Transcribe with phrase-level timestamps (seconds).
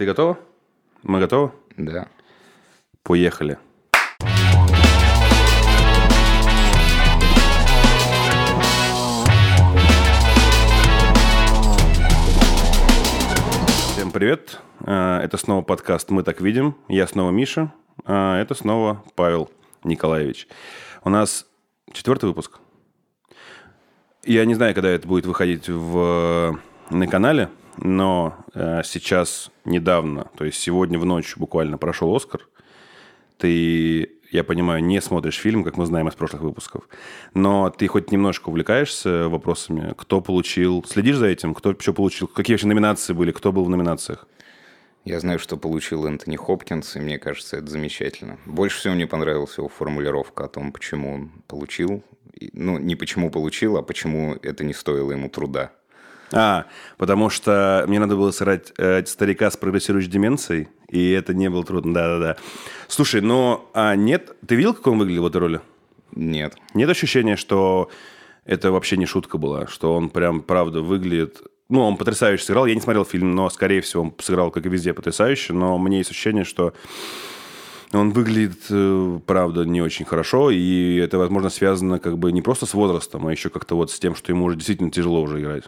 [0.00, 0.38] Ты готова?
[1.02, 1.52] Мы готовы?
[1.76, 2.08] Да.
[3.02, 3.58] Поехали.
[13.92, 14.62] Всем привет.
[14.86, 16.76] А, Это снова подкаст «Мы так видим».
[16.88, 17.70] Я снова Миша.
[18.06, 19.50] а Это снова Павел
[19.84, 20.48] Николаевич.
[21.04, 21.44] У нас
[21.92, 22.58] четвертый выпуск.
[24.24, 27.50] Я не знаю, когда это будет выходить в, на канале,
[27.82, 32.46] но э, сейчас недавно, то есть сегодня в ночь буквально прошел Оскар.
[33.38, 36.88] Ты, я понимаю, не смотришь фильм, как мы знаем из прошлых выпусков,
[37.32, 42.54] но ты хоть немножко увлекаешься вопросами, кто получил, следишь за этим, кто что получил, какие
[42.54, 44.26] вообще номинации были, кто был в номинациях?
[45.06, 48.38] Я знаю, что получил Энтони Хопкинс, и мне кажется, это замечательно.
[48.44, 52.04] Больше всего мне понравилась его формулировка о том, почему он получил.
[52.52, 55.72] Ну, не почему получил, а почему это не стоило ему труда.
[56.32, 56.66] А,
[56.96, 61.64] потому что мне надо было сыграть э, старика с прогрессирующей деменцией, и это не было
[61.64, 62.36] трудно, да-да-да.
[62.88, 65.60] Слушай, но а нет, ты видел, как он выглядел в этой роли?
[66.14, 66.56] Нет.
[66.74, 67.90] Нет ощущения, что
[68.44, 71.42] это вообще не шутка была, что он прям, правда, выглядит...
[71.68, 72.66] Ну, он потрясающе сыграл.
[72.66, 75.52] Я не смотрел фильм, но, скорее всего, он сыграл, как и везде, потрясающе.
[75.52, 76.74] Но мне есть ощущение, что
[77.92, 80.50] он выглядит, э, правда, не очень хорошо.
[80.50, 84.00] И это, возможно, связано как бы не просто с возрастом, а еще как-то вот с
[84.00, 85.64] тем, что ему уже действительно тяжело уже играть.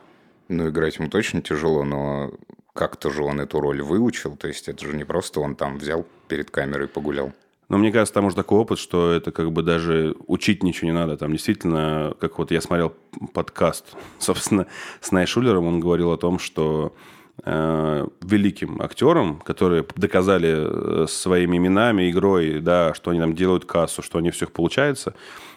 [0.53, 2.31] Ну, играть ему точно тяжело, но
[2.75, 4.36] как-то же он эту роль выучил.
[4.36, 7.33] То есть это же не просто он там взял перед камерой и погулял.
[7.70, 10.94] Но мне кажется, там уже такой опыт, что это как бы даже учить ничего не
[10.94, 11.17] надо.
[11.17, 12.92] Там действительно, как вот я смотрел
[13.33, 14.67] подкаст, собственно,
[15.00, 16.94] с Найшулером, он говорил о том, что
[17.44, 24.03] э, великим актерам, которые доказали э, своими именами, игрой, да, что они там делают кассу,
[24.03, 25.14] что они все их получается,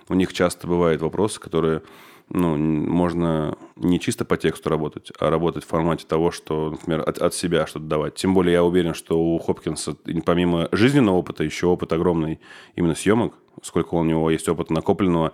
[0.08, 1.82] у них часто бывают вопросы, которые
[2.30, 7.20] ну, можно не чисто по тексту работать, а работать в формате того, что, например, от,
[7.20, 8.16] от себя что-то давать.
[8.16, 12.40] Тем более я уверен, что у Хопкинса помимо жизненного опыта еще опыт огромный
[12.76, 15.34] именно съемок, сколько у него есть опыта накопленного,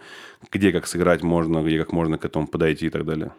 [0.52, 3.32] где как сыграть можно, где как можно к этому подойти и так далее.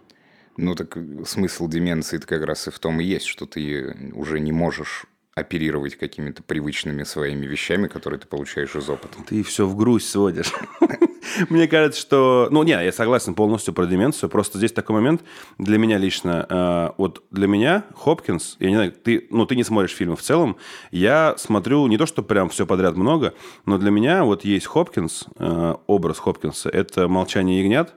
[0.56, 4.52] Ну, так смысл деменции как раз и в том и есть, что ты уже не
[4.52, 9.16] можешь оперировать какими-то привычными своими вещами, которые ты получаешь из опыта.
[9.26, 10.52] Ты все в грусть сводишь.
[11.48, 12.48] Мне кажется, что...
[12.50, 14.28] Ну, не, я согласен полностью про деменцию.
[14.28, 15.22] Просто здесь такой момент
[15.56, 16.46] для меня лично.
[16.48, 20.22] э, вот для меня Хопкинс, я не знаю, ты, ну, ты не смотришь фильмы в
[20.22, 20.58] целом.
[20.90, 23.32] Я смотрю не то, что прям все подряд много,
[23.64, 26.68] но для меня вот есть Хопкинс, э, образ Хопкинса.
[26.68, 27.94] Это «Молчание ягнят»,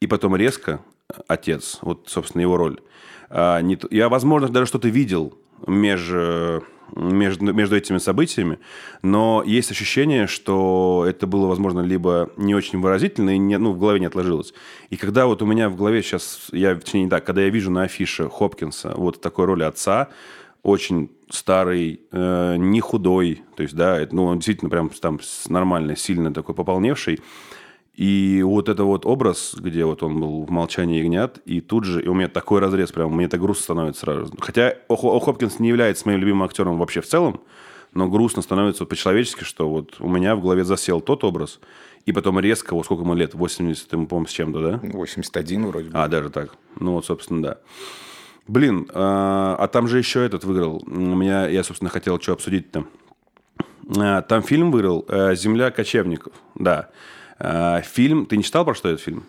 [0.00, 0.80] и потом резко
[1.28, 1.78] отец.
[1.82, 2.80] Вот, собственно, его роль.
[3.30, 3.60] А,
[3.90, 6.64] я, возможно, даже что-то видел между,
[6.94, 8.58] между, между этими событиями,
[9.02, 13.78] но есть ощущение, что это было, возможно, либо не очень выразительно и не, ну, в
[13.78, 14.54] голове не отложилось.
[14.90, 17.70] И когда вот у меня в голове сейчас, я, точнее, не так, когда я вижу
[17.70, 20.08] на афише Хопкинса вот такой роли отца,
[20.62, 25.18] очень старый, э, не худой, то есть, да, это, ну, он действительно прям там
[25.48, 27.20] нормально, сильно такой пополневший,
[27.94, 32.02] и вот это вот образ, где вот он был в «Молчании ягнят», и тут же,
[32.02, 34.32] и у меня такой разрез, прям, мне так грустно становится сразу.
[34.40, 37.40] Хотя О- Хопкинс не является моим любимым актером вообще в целом,
[37.92, 41.60] но грустно становится вот по-человечески, что вот у меня в голове засел тот образ,
[42.06, 44.80] и потом резко, вот сколько ему лет, 80, ему, по-моему, с чем-то, да?
[44.82, 45.98] 81 вроде бы.
[45.98, 46.54] А, даже так.
[46.80, 47.58] Ну вот, собственно, да.
[48.48, 50.82] Блин, а, а там же еще этот выиграл.
[50.86, 52.86] У меня, я, собственно, хотел что обсудить-то.
[53.98, 56.32] А, Там фильм выиграл э, «Земля кочевников».
[56.54, 56.88] Да.
[57.38, 58.26] А, Фильм...
[58.26, 59.24] Ты не читал, про что этот фильм?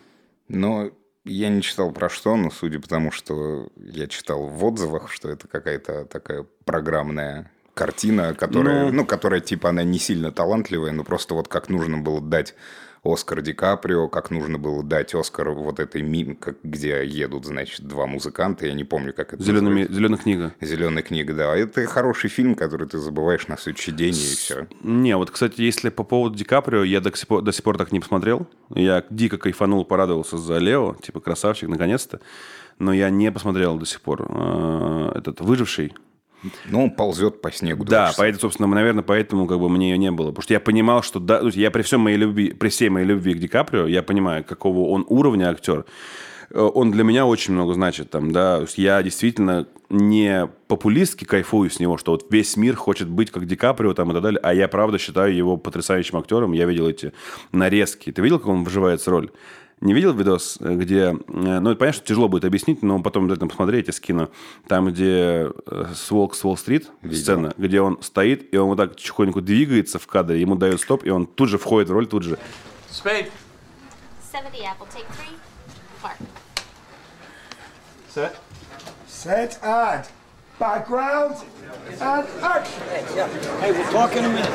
[0.48, 0.92] Но
[1.26, 5.30] я не читал про что, но судя по тому, что я читал в отзывах, что
[5.30, 8.92] это какая-то такая программная картина, которая, Ну.
[8.92, 12.56] ну, которая типа она не сильно талантливая, но просто вот как нужно было дать
[13.04, 17.82] Оскар Ди Каприо, как нужно было дать Оскар вот этой мим, как, где едут, значит,
[17.82, 19.86] два музыканта, я не помню, как это Зелеными...
[19.90, 20.54] «Зеленая книга».
[20.62, 21.56] Зеленая книга, да.
[21.56, 24.68] Это хороший фильм, который ты забываешь на следующий день, и все.
[24.82, 27.78] Не, вот, кстати, если по поводу Ди Каприо, я до сих пор, до сих пор
[27.78, 28.48] так не посмотрел.
[28.74, 32.22] Я дико кайфанул, порадовался за Лео, типа красавчик, наконец-то.
[32.80, 35.94] Но я не посмотрел до сих пор э, этот «Выживший».
[36.66, 37.84] Ну, он ползет по снегу.
[37.86, 38.18] Да, часа.
[38.18, 40.28] поэтому, собственно, наверное, поэтому как бы мне ее не было.
[40.30, 43.34] Потому что я понимал, что да, я при всем моей любви, при всей моей любви
[43.34, 45.86] к Ди Каприо, я понимаю, какого он уровня актер.
[46.50, 48.66] Э, Он для меня очень много значит там, да.
[48.76, 53.56] Я действительно не популистски кайфую с него, что вот весь мир хочет быть как Ди
[53.56, 56.54] Каприо там и так далее, а я правда считаю его потрясающим актером.
[56.54, 57.14] Я видел эти
[57.52, 58.12] нарезки.
[58.12, 59.32] Ты видел, как он вживается в роль?
[59.84, 61.10] Не видел видос, где...
[61.10, 64.30] э, Ну, это понятно, что тяжело будет объяснить, но потом обязательно посмотрите, скину.
[64.70, 68.96] Там, где э, с Волк с Уолл-стрит сцена, где он стоит, и он вот так
[68.96, 72.24] тихонько двигается в кадре, ему дают стоп, и он тут же входит в роль, тут
[72.24, 72.40] же.
[72.90, 73.30] Spade.
[74.32, 74.88] Seven the apple.
[74.88, 75.36] Take three.
[76.02, 76.16] Mark.
[78.10, 78.40] Set.
[79.06, 80.06] Set and
[80.60, 81.36] background,
[82.00, 82.84] and action.
[83.16, 83.28] Yeah.
[83.60, 84.46] Hey, we'll talk in a minute.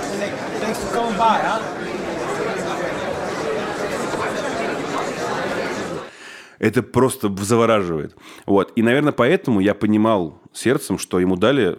[0.61, 1.61] Thanks for coming by, huh?
[6.59, 8.17] Это просто завораживает.
[8.47, 8.73] Вот.
[8.77, 11.79] И, наверное, поэтому я понимал сердцем, что ему дали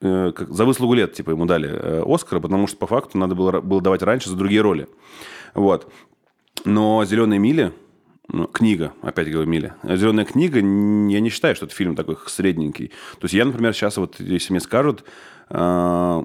[0.00, 3.34] э, как, за выслугу лет, типа, ему дали э, Оскара, потому что по факту надо
[3.34, 4.88] было, было давать раньше за другие роли.
[5.54, 5.92] Вот.
[6.64, 7.72] Но «Зеленая миля»,
[8.28, 9.76] ну, книга, опять говорю, Миля.
[9.84, 12.88] «Зеленая книга», я не считаю, что это фильм такой средненький.
[13.18, 15.04] То есть я, например, сейчас вот, если мне скажут
[15.50, 16.24] э,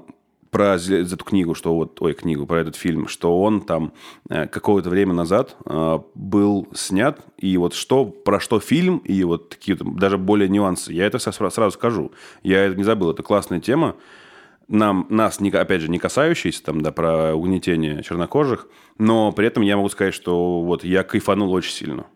[0.52, 3.94] про эту книгу, что вот, ой, книгу, про этот фильм, что он там
[4.28, 9.48] э, какое-то время назад э, был снят, и вот что, про что фильм, и вот
[9.48, 12.12] такие даже более нюансы, я это сразу скажу.
[12.42, 13.96] Я это не забыл, это классная тема,
[14.68, 18.68] нам, нас, опять же, не касающиеся, там, да, про угнетение чернокожих,
[18.98, 22.06] но при этом я могу сказать, что вот я кайфанул очень сильно.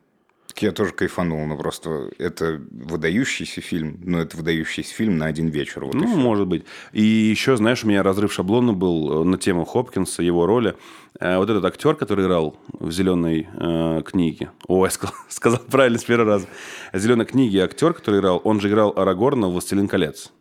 [0.56, 5.48] Так Я тоже кайфанул, но просто это выдающийся фильм, но это выдающийся фильм на один
[5.48, 5.84] вечер.
[5.84, 6.64] Вот Ну, может быть.
[6.92, 10.74] И еще, знаешь, у меня разрыв шаблона был э, на тему Хопкинса, его роли.
[11.20, 14.50] Э, Вот этот актер, который играл в «Зеленой э, книге».
[14.66, 16.46] Ой, сказал, сказал правильно с первого раза.
[16.94, 20.32] «Зеленой книге» актер, который играл, он же играл Арагорна в «Властелин колец».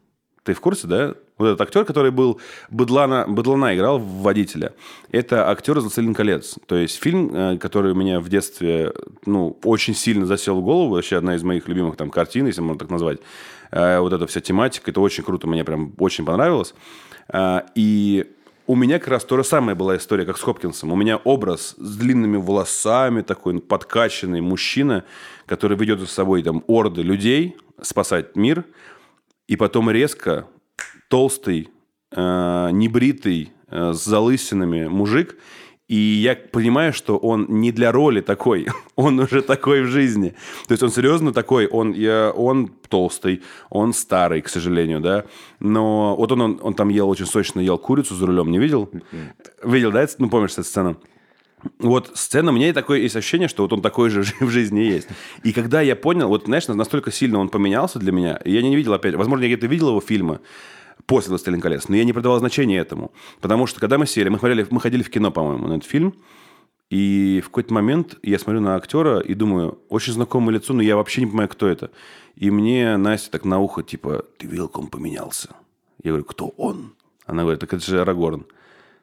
[0.45, 1.15] Ты в курсе, да?
[1.39, 2.39] Вот этот актер, который был
[2.69, 4.73] Быдлана, Быдлана играл в водителя.
[5.11, 6.55] Это актер из «Властелин колец».
[6.67, 8.93] То есть фильм, э, который у меня в детстве
[9.25, 10.93] ну, очень сильно засел в голову.
[10.93, 13.17] Вообще одна из моих любимых там картин, если можно так назвать.
[13.71, 14.91] Э, Вот эта вся тематика.
[14.91, 15.47] Это очень круто.
[15.47, 16.75] Мне прям очень понравилось.
[17.33, 18.31] Э, И
[18.67, 20.91] у меня как раз то же самое была история, как с Хопкинсом.
[20.91, 25.03] У меня образ с длинными волосами, такой подкачанный мужчина,
[25.47, 28.63] который ведет за собой там орды людей спасать мир,
[29.47, 30.47] и потом резко
[31.09, 31.69] толстый,
[32.11, 35.37] э, небритый, э, с залысинами мужик,
[35.87, 40.35] и я понимаю, что он не для роли такой, он уже такой в жизни.
[40.67, 45.25] То есть он серьезно такой, он, я, он толстый, он старый, к сожалению, да.
[45.59, 48.89] Но вот он, он, он там ел очень сочно, ел курицу за рулем, не видел?
[49.63, 50.07] Видел, да?
[50.17, 50.97] Ну, помнишь эту сцену?
[51.79, 55.07] Вот сцена, у меня такое есть ощущение, что вот он такой же в жизни есть.
[55.43, 58.93] И когда я понял, вот, знаешь, настолько сильно он поменялся для меня, я не видел
[58.93, 60.39] опять, возможно, я где-то видел его фильмы
[61.05, 63.11] после «Властелин колец», но я не придавал значения этому.
[63.41, 66.15] Потому что, когда мы сели, мы, смотрели, мы ходили в кино, по-моему, на этот фильм,
[66.89, 70.95] и в какой-то момент я смотрю на актера и думаю, очень знакомое лицо, но я
[70.95, 71.91] вообще не понимаю, кто это.
[72.35, 75.49] И мне Настя так на ухо, типа, ты он поменялся?
[76.03, 76.93] Я говорю, кто он?
[77.25, 78.45] Она говорит, так это же Арагорн.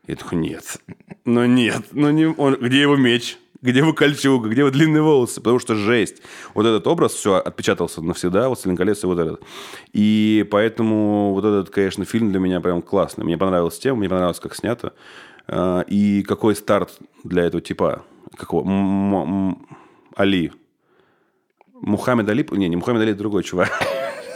[0.07, 0.79] Я такой, нет.
[1.25, 2.57] Ну нет, ну не он.
[2.57, 3.39] Где его меч?
[3.61, 4.49] Где его кольчуга?
[4.49, 5.37] Где его длинные волосы?
[5.41, 6.21] Потому что жесть.
[6.55, 9.43] Вот этот образ все отпечатался навсегда, вот «Властелин колец» и вот этот.
[9.93, 13.25] И поэтому вот этот, конечно, фильм для меня прям классный.
[13.25, 14.93] Мне понравилась тема, мне понравилось, как снято.
[15.47, 18.05] А, И какой старт для этого типа.
[18.37, 18.65] Какого?
[18.69, 19.67] М- м-
[20.17, 20.51] Али.
[21.75, 22.45] Мухаммед Али?
[22.51, 23.71] Не, не Мухаммед Али, другой чувак.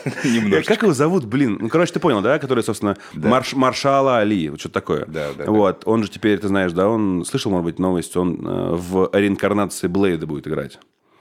[0.25, 0.75] Немножечко.
[0.75, 1.59] Как его зовут, блин?
[1.61, 2.39] Ну, короче, ты понял, да?
[2.39, 5.05] Который, собственно, марш, маршала Али, вот что-то такое.
[5.07, 5.51] Да, да, да.
[5.51, 9.11] Вот, он же теперь, ты знаешь, да, он слышал, может быть, новость, он э, в
[9.13, 10.79] реинкарнации Блейда будет играть.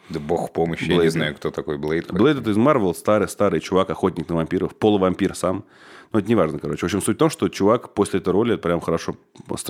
[0.10, 1.14] Да бог помощи, я не Блейд.
[1.14, 2.12] знаю, кто такой Блейд.
[2.12, 5.66] Блейд это из Марвел, старый-старый чувак, охотник на вампиров, полувампир сам.
[6.12, 6.82] Ну, это не важно, короче.
[6.82, 9.16] В общем, суть в том, что чувак после этой роли прям хорошо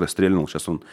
[0.07, 0.47] стрельнул.
[0.47, 0.83] Сейчас он,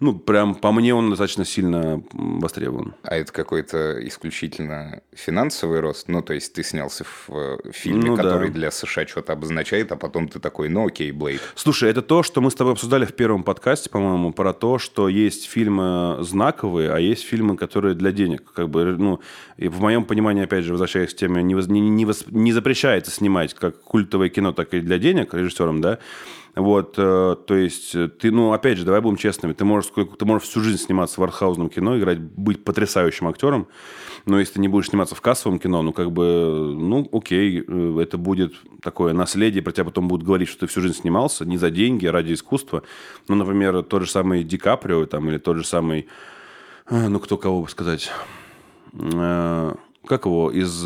[0.00, 2.94] ну, прям по мне он достаточно сильно востребован.
[3.02, 6.08] А это какой-то исключительно финансовый рост?
[6.08, 8.22] Ну, то есть ты снялся в э, фильме, Ну да.
[8.22, 11.40] который для США что-то обозначает, а потом ты такой, ну окей, Блейд.
[11.54, 15.08] Слушай, это то, что мы с тобой обсуждали в первом подкасте, по-моему, про то, что
[15.08, 18.50] есть фильмы знаковые, а есть фильмы, которые для денег.
[18.52, 19.20] Как бы, ну,
[19.58, 22.52] и в моем понимании, опять же, возвращаясь к теме, не, воз- не, не вос- не
[22.52, 25.98] запрещается снимать как культовое кино, так и для денег режиссером, да.
[26.56, 30.24] Вот, э, то есть э, ты, ну, опять же, давай будем честными, ты можешь, ты
[30.24, 33.68] можешь всю жизнь сниматься в артхаузном кино, играть, быть потрясающим актером,
[34.26, 38.00] но если ты не будешь сниматься в кассовом кино, ну, как бы, ну, окей, э,
[38.00, 41.56] это будет такое наследие, про тебя потом будут говорить, что ты всю жизнь снимался не
[41.56, 42.82] за деньги, а ради искусства.
[43.28, 46.08] Ну, например, тот же самый Ди Каприо, там, или тот же самый,
[46.90, 48.10] ну, кто кого бы сказать,
[48.92, 50.84] как его из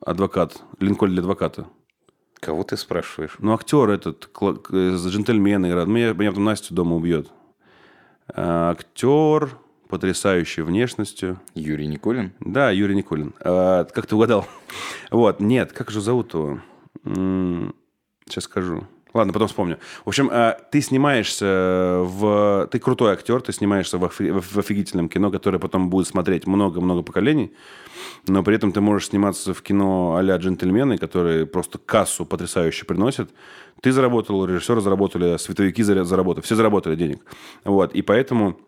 [0.00, 1.66] «Адвокат», Линкольн для адвоката?
[2.46, 3.34] Кого ты спрашиваешь?
[3.40, 5.88] Ну, актер этот, джентльмена играет.
[5.88, 7.28] Меня, меня потом Настю дома убьет.
[8.28, 11.40] А, актер, потрясающей внешностью.
[11.56, 12.34] Юрий Никулин?
[12.38, 13.34] Да, Юрий Никулин.
[13.40, 14.46] А, как ты угадал?
[15.10, 16.60] Вот, нет, как же зовут его?
[17.04, 18.86] Сейчас скажу.
[19.16, 19.78] Ладно, потом вспомню.
[20.04, 22.68] В общем, а, ты снимаешься в...
[22.70, 27.02] Ты крутой актер, ты снимаешься в, офи- в офигительном кино, которое потом будет смотреть много-много
[27.02, 27.54] поколений,
[28.28, 33.30] но при этом ты можешь сниматься в кино а-ля «Джентльмены», которые просто кассу потрясающе приносят.
[33.80, 37.24] Ты заработал, режиссеры заработали, световики заработали, все заработали денег.
[37.64, 38.58] Вот, и поэтому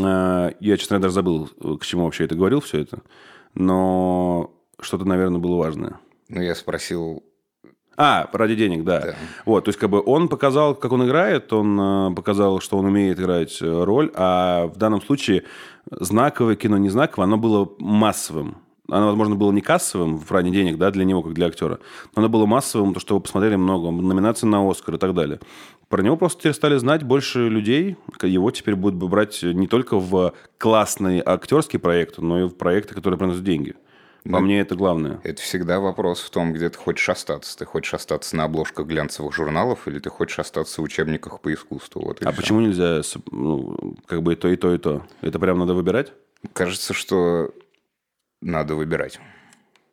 [0.00, 3.02] э, я, честно даже забыл, э, к чему вообще это говорил, все это.
[3.54, 6.00] Но что-то, наверное, было важное.
[6.28, 7.22] Ну, я спросил,
[7.96, 9.00] А, ради денег, да.
[9.00, 9.14] Да.
[9.44, 12.86] Вот, то есть, как бы он показал, как он играет, он э, показал, что он
[12.86, 15.44] умеет играть э, роль, а в данном случае
[15.90, 18.56] знаковое кино, не знаковое, оно было массовым.
[18.90, 21.78] Оно, возможно, было не кассовым в плане денег, да, для него, как для актера,
[22.14, 25.40] но оно было массовым, то, что его посмотрели много, номинации на Оскар и так далее.
[25.88, 30.34] Про него просто теперь стали знать больше людей, его теперь будут брать не только в
[30.58, 33.74] классные актерские проекты, но и в проекты, которые приносят деньги.
[34.30, 35.20] По мне это главное.
[35.22, 37.58] Это всегда вопрос в том, где ты хочешь остаться.
[37.58, 42.02] Ты хочешь остаться на обложках глянцевых журналов или ты хочешь остаться в учебниках по искусству.
[42.02, 42.40] Вот А всё.
[42.40, 45.06] почему нельзя, ну, как бы и то, и то, и то?
[45.20, 46.12] Это прям надо выбирать?
[46.54, 47.52] Кажется, что
[48.40, 49.20] надо выбирать.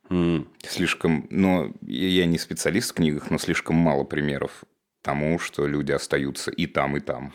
[0.09, 0.47] М.
[0.63, 4.63] Слишком, ну, я не специалист в книгах, но слишком мало примеров
[5.01, 7.33] тому, что люди остаются и там, и там.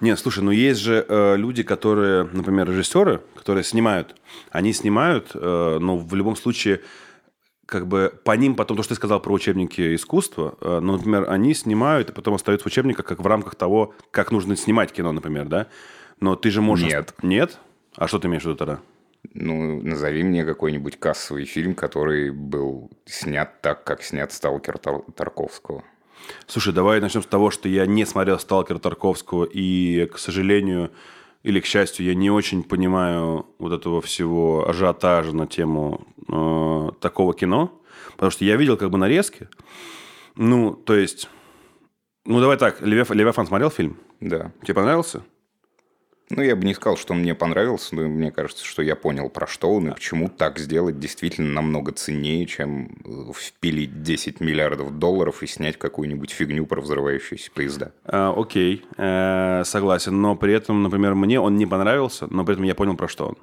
[0.00, 4.14] Не, слушай, ну есть же э, люди, которые, например, режиссеры, которые снимают.
[4.50, 6.82] Они снимают, э, но в любом случае,
[7.64, 11.30] как бы по ним потом, то, что ты сказал про учебники искусства, э, ну, например,
[11.30, 15.12] они снимают и потом остаются в учебниках как в рамках того, как нужно снимать кино,
[15.12, 15.68] например, да?
[16.20, 16.88] Но ты же можешь...
[16.88, 17.14] Нет.
[17.22, 17.58] Нет?
[17.96, 18.80] А что ты имеешь в виду тогда?
[19.34, 25.84] Ну, назови мне какой-нибудь кассовый фильм, который был снят так, как снят «Сталкер» Тар- Тарковского.
[26.46, 30.90] Слушай, давай начнем с того, что я не смотрел «Сталкер» Тарковского, и, к сожалению,
[31.42, 37.34] или к счастью, я не очень понимаю вот этого всего ажиотажа на тему э, такого
[37.34, 37.80] кино,
[38.12, 39.48] потому что я видел как бы нарезки.
[40.34, 41.28] Ну, то есть...
[42.24, 43.96] Ну, давай так, Левиаф- Левиафан смотрел фильм?
[44.20, 44.52] Да.
[44.62, 45.22] Тебе понравился?
[46.28, 49.46] Ну, я бы не сказал, что мне понравился, но мне кажется, что я понял, про
[49.46, 55.44] что он и почему так сделать действительно намного ценнее, чем э, впилить 10 миллиардов долларов
[55.44, 57.92] и снять какую-нибудь фигню про взрывающиеся поезда.
[58.04, 60.20] А, окей, э, согласен.
[60.20, 63.28] Но при этом, например, мне он не понравился, но при этом я понял, про что
[63.28, 63.36] он.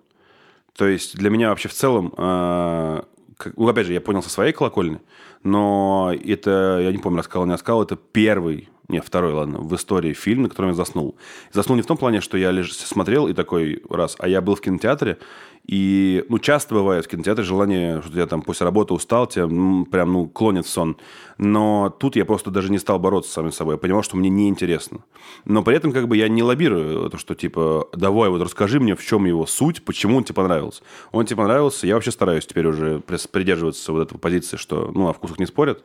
[0.75, 3.01] То есть для меня вообще в целом, э,
[3.37, 4.99] как- ну, опять же, я понял со своей колокольни,
[5.43, 10.13] но это, я не помню, рассказал, не рассказал, это первый, не, второй, ладно, в истории
[10.13, 11.15] фильм, на котором я заснул.
[11.51, 14.55] Заснул не в том плане, что я лишь смотрел и такой раз, а я был
[14.55, 15.19] в кинотеатре,
[15.65, 19.85] и, ну, часто бывает в кинотеатре желание, что я там после работы устал, тебя м,
[19.85, 20.97] прям, ну, клонит в сон.
[21.37, 23.75] Но тут я просто даже не стал бороться с самим собой.
[23.75, 24.99] Я понимал, что мне неинтересно.
[25.45, 28.95] Но при этом как бы я не лоббирую то, что типа, давай вот расскажи мне,
[28.95, 30.83] в чем его суть, почему он тебе понравился.
[31.13, 35.13] Он тебе понравился, я вообще стараюсь теперь уже придерживаться вот этой позиции, что, ну, о
[35.13, 35.81] вкусах не спорят.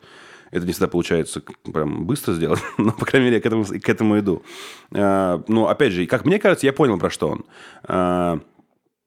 [0.51, 1.41] Это не всегда получается
[1.71, 4.43] прям быстро сделать, но, по крайней мере, я к этому, к этому иду.
[4.91, 7.45] А, ну, опять же, как мне кажется, я понял, про что он.
[7.83, 8.39] А,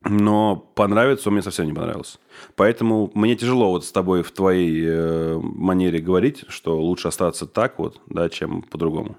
[0.04, 2.18] но понравится он мне совсем не понравился.
[2.56, 7.78] Поэтому мне тяжело вот с тобой в твоей э, манере говорить, что лучше остаться так
[7.78, 9.16] вот, да, чем по-другому.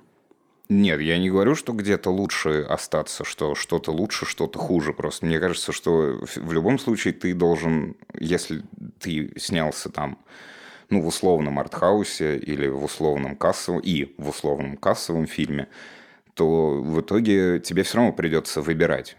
[0.69, 4.93] Нет, я не говорю, что где-то лучше остаться, что что-то лучше, что-то хуже.
[4.93, 8.63] Просто мне кажется, что в любом случае ты должен, если
[8.99, 10.17] ты снялся там,
[10.89, 15.67] ну, в условном артхаусе или в условном кассовом, и в условном кассовом фильме,
[16.33, 19.17] то в итоге тебе все равно придется выбирать.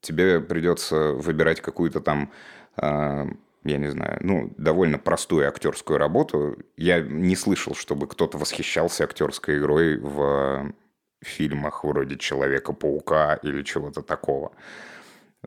[0.00, 2.30] Тебе придется выбирать какую-то там,
[2.76, 3.26] а,
[3.64, 6.56] я не знаю, ну, довольно простую актерскую работу.
[6.76, 10.72] Я не слышал, чтобы кто-то восхищался актерской игрой в
[11.24, 14.52] фильмах вроде Человека-паука или чего-то такого.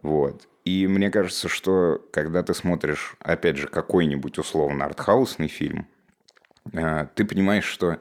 [0.02, 0.48] Вот.
[0.66, 5.88] И мне кажется, что когда ты смотришь, опять же, какой-нибудь условно артхаусный фильм,
[6.74, 7.98] э, ты понимаешь, что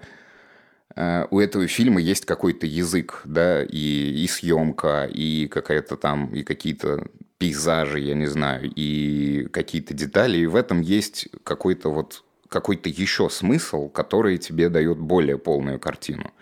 [0.94, 6.42] э, у этого фильма есть какой-то язык, да, и, и съемка, и какая-то там, и
[6.42, 7.06] какие-то
[7.38, 13.28] пейзажи, я не знаю, и какие-то детали, и в этом есть какой-то вот какой-то еще
[13.28, 16.32] смысл, который тебе дает более полную картину.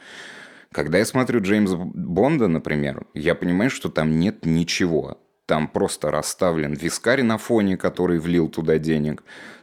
[0.72, 5.18] Когда я смотрю Джеймса Бонда, например, я понимаю, что там нет ничего.
[5.46, 9.22] Там просто расставлен вискарь на фоне, который влил туда денег.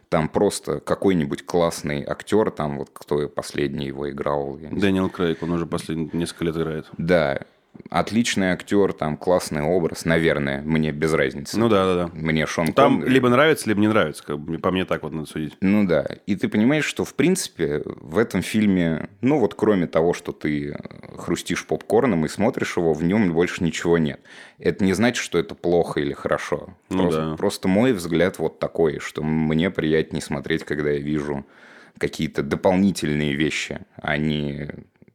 [0.09, 4.57] Там просто какой-нибудь классный актер, там вот кто последний его играл.
[4.57, 6.85] Дэниел Крейг, он уже последние несколько лет играет.
[6.97, 7.41] да,
[7.89, 11.59] отличный актер, там классный образ, наверное, мне без разницы.
[11.59, 12.11] Ну да, да, да.
[12.13, 14.23] Мне Шон Там Коннери- либо нравится, либо не нравится.
[14.23, 15.55] Как бы, по мне так вот надо судить.
[15.61, 20.13] Ну да, и ты понимаешь, что в принципе в этом фильме, ну вот кроме того,
[20.13, 20.77] что ты
[21.17, 24.19] хрустишь попкорном и смотришь его, в нем больше ничего нет.
[24.59, 26.75] Это не значит, что это плохо или хорошо.
[26.89, 27.35] Ну просто, да.
[27.35, 31.45] просто мой взгляд вот такой, что мне приятнее смотреть, когда я вижу
[31.97, 34.69] какие-то дополнительные вещи, а не,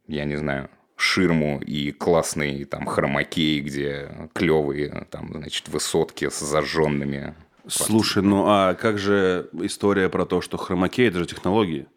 [0.07, 7.35] я не знаю, ширму и классный там хромакей, где клевые там, значит, высотки с зажженными.
[7.67, 11.87] Слушай, ну а как же история про то, что хромакей– это же технологии?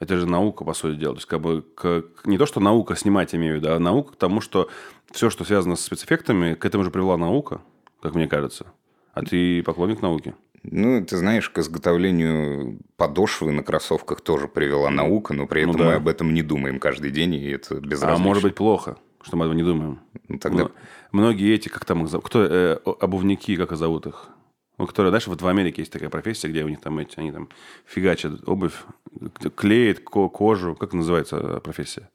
[0.00, 1.14] Это же наука, по сути дела.
[1.14, 4.14] То есть, как бы, к- не то, что наука снимать, имею в виду, а наука
[4.14, 4.68] к тому, что
[5.12, 7.60] все, что связано с спецэффектами, к этому же привела наука,
[8.00, 8.66] как мне кажется.
[9.12, 10.34] А ты поклонник науки?
[10.64, 15.80] Ну, ты знаешь, к изготовлению подошвы на кроссовках тоже привела наука, но при Ну этом
[15.82, 15.86] да.
[15.88, 18.14] мы об этом не думаем каждый день, и это безразлично.
[18.14, 19.98] А может быть плохо, что мы об этом не думаем.
[20.28, 20.70] Ну, тогда Ну,
[21.10, 22.26] многие эти, как там их зовут?
[22.26, 24.28] Кто э, обувники, как их зовут их?
[24.78, 27.32] Ну, которые, знаешь, вот в Америке есть такая профессия, где у них там эти, они
[27.32, 27.48] там
[27.84, 28.74] фигачат обувь,
[29.56, 30.74] клеят ко- кожу.
[30.76, 32.08] Как называется профессия?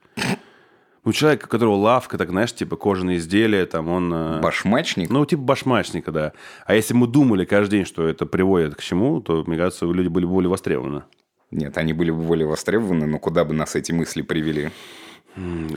[1.07, 4.13] Ну, человек, у которого лавка, так, знаешь, типа кожаные изделия, там он...
[4.13, 5.09] э, башмачник?
[5.09, 6.33] Ну, типа башмачника, да.
[6.65, 10.09] А если мы думали каждый день, что это приводит к чему, то, мне кажется, люди
[10.09, 11.03] были бы более востребованы.
[11.49, 14.69] Нет, они были бы более востребованы, но куда бы нас эти мысли привели?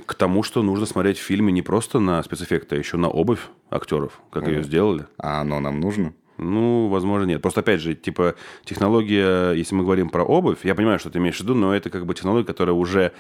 [0.05, 3.51] К тому, что нужно смотреть в фильме не просто на спецэффекты, а еще на обувь
[3.71, 5.07] актеров, как ее сделали.
[5.17, 6.13] А оно нам нужно?
[6.39, 7.41] Ну, возможно, нет.
[7.41, 8.35] Просто, опять же, типа,
[8.65, 11.89] технология, если мы говорим про обувь, я понимаю, что ты имеешь в виду, но это
[11.89, 13.13] как бы технология, которая уже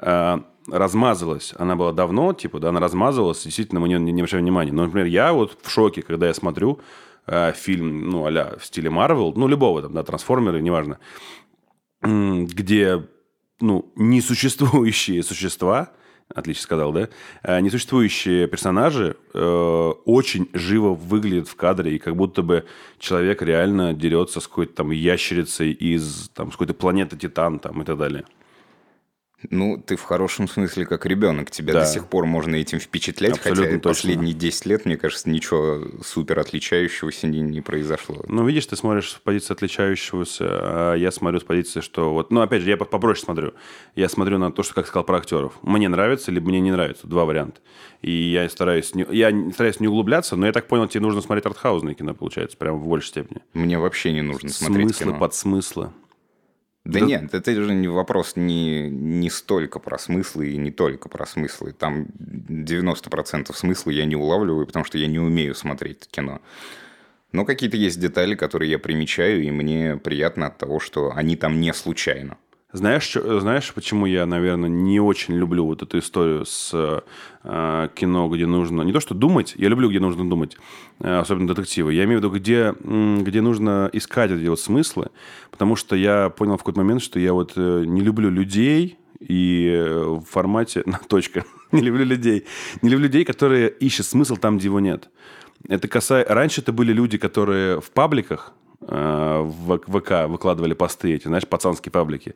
[0.00, 0.38] э,
[0.68, 1.54] размазалась.
[1.58, 4.72] Она была давно, типа, да, она размазалась, действительно, мы не, не обращаем внимания.
[4.72, 6.80] Но, например, я вот в шоке, когда я смотрю
[7.26, 10.98] э, фильм, ну, а в стиле Марвел, ну, любого там, да, трансформеры, неважно,
[12.02, 13.06] где,
[13.60, 15.92] ну, несуществующие существа,
[16.34, 17.08] отлично сказал, да,
[17.42, 22.64] э, несуществующие персонажи э, очень живо выглядят в кадре, и как будто бы
[22.98, 27.84] человек реально дерется с какой-то там ящерицей из там, с какой-то планеты Титан там, и
[27.84, 28.24] так далее.
[29.50, 31.50] Ну, ты в хорошем смысле как ребенок.
[31.50, 31.80] Тебя Да.
[31.80, 33.88] до сих пор можно этим впечатлять, Абсолютно хотя точно.
[33.90, 38.24] последние 10 лет, мне кажется, ничего супер отличающегося не, не произошло.
[38.28, 42.30] Ну, видишь, ты смотришь с позиции отличающегося, а я смотрю с позиции, что вот...
[42.30, 43.52] Ну, опять же, я по- попроще смотрю.
[43.96, 45.54] Я смотрю на то, что, как сказал про актеров.
[45.62, 47.06] Мне нравится, либо мне не нравится.
[47.06, 47.60] Два варианта.
[48.00, 51.46] И я стараюсь не, я стараюсь не углубляться, но я так понял, тебе нужно смотреть
[51.46, 53.40] артхаузное кино, получается, прям в большей степени.
[53.54, 55.18] Мне вообще не нужно смотреть Смыслы, кино.
[55.18, 55.90] подсмыслы.
[56.84, 61.08] Да, Да- нет, это же не вопрос не, не столько про смыслы и не только
[61.08, 61.72] про смыслы.
[61.72, 66.40] Там 90% смысла я не улавливаю, потому что я не умею смотреть кино.
[67.30, 71.60] Но какие-то есть детали, которые я примечаю, и мне приятно от того, что они там
[71.60, 72.36] не случайно.
[72.72, 77.02] Знаешь, чё- знаешь, почему я, наверное, не очень люблю вот эту историю с
[77.44, 78.82] э, кино, где нужно...
[78.82, 80.56] Не то, что думать, я люблю, где нужно думать,
[81.00, 81.92] э, особенно детективы.
[81.92, 85.10] Я имею в виду, где, где нужно искать эти вот смыслы,
[85.50, 89.70] потому что я понял в какой-то момент, что я вот э, не люблю людей, и
[89.70, 90.82] э, в формате...
[90.86, 91.44] На, точка.
[91.72, 92.46] не люблю людей.
[92.80, 95.10] Не люблю людей, которые ищут смысл там, где его нет.
[95.68, 96.32] Это касается...
[96.34, 101.92] Раньше это были люди, которые в пабликах, э, в ВК выкладывали посты эти, знаешь, пацанские
[101.92, 102.34] паблики.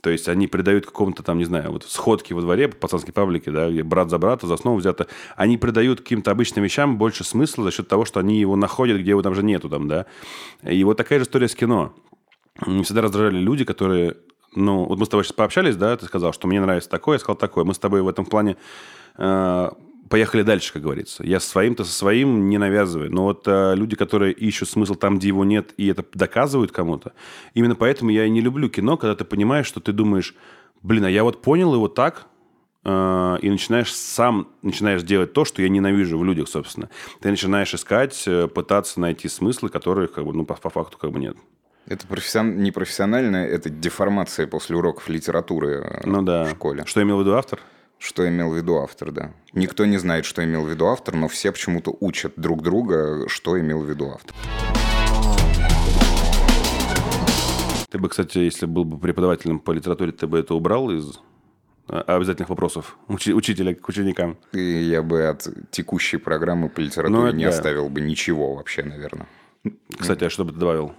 [0.00, 3.70] То есть они придают какому-то там, не знаю, вот сходки во дворе, пацанские паблики, да,
[3.70, 5.08] где брат за брата, за основу взято.
[5.36, 9.10] Они придают каким-то обычным вещам больше смысла за счет того, что они его находят, где
[9.10, 10.06] его там же нету, там, да.
[10.62, 11.94] И вот такая же история с кино.
[12.66, 14.16] Меня всегда раздражали люди, которые...
[14.54, 17.18] Ну, вот мы с тобой сейчас пообщались, да, ты сказал, что мне нравится такое, я
[17.18, 17.64] сказал такое.
[17.64, 18.56] Мы с тобой в этом плане
[19.18, 19.70] э,
[20.08, 21.24] поехали дальше, как говорится.
[21.24, 23.10] Я со своим, то со своим не навязываю.
[23.10, 27.12] Но вот э, люди, которые ищут смысл там, где его нет, и это доказывают кому-то,
[27.54, 30.34] именно поэтому я и не люблю кино, когда ты понимаешь, что ты думаешь,
[30.82, 32.26] блин, а я вот понял его так,
[32.84, 36.88] э, и начинаешь сам начинаешь делать то, что я ненавижу в людях, собственно.
[37.20, 41.12] Ты начинаешь искать, э, пытаться найти смыслы, которые, как бы, ну, по, по факту, как
[41.12, 41.36] бы нет.
[41.86, 42.58] Это профессион...
[42.58, 46.44] не профессионально, это деформация после уроков литературы э, Ну да.
[46.44, 46.84] в школе.
[46.86, 47.60] Что имел в виду автор?
[47.98, 49.32] Что имел в виду автор, да.
[49.52, 53.58] Никто не знает, что имел в виду автор, но все почему-то учат друг друга, что
[53.58, 54.34] имел в виду автор.
[57.90, 61.20] Ты бы, кстати, если был бы преподавателем по литературе, ты бы это убрал из
[61.88, 64.36] э, обязательных вопросов учи- учителя к ученикам.
[64.52, 67.50] И я бы от текущей программы по литературе Ну, не да.
[67.50, 69.26] оставил бы ничего вообще, наверное.
[69.98, 70.92] Кстати, а что бы ты добавил?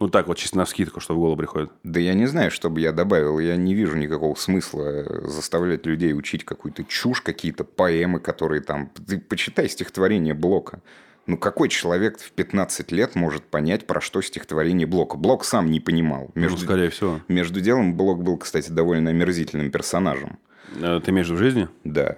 [0.00, 1.70] Ну так вот, чисто на скидку, что в голову приходит.
[1.84, 3.38] Да я не знаю, что бы я добавил.
[3.38, 8.90] Я не вижу никакого смысла заставлять людей учить какую-то чушь, какие-то поэмы, которые там...
[9.06, 10.80] Ты почитай стихотворение Блока.
[11.26, 15.18] Ну, какой человек в 15 лет может понять, про что стихотворение Блока?
[15.18, 16.30] Блок сам не понимал.
[16.34, 17.20] Ну, Между, скорее всего.
[17.28, 20.38] между делом, Блок был, кстати, довольно омерзительным персонажем.
[20.80, 21.68] Э, Ты имеешь в жизни?
[21.84, 22.16] Да.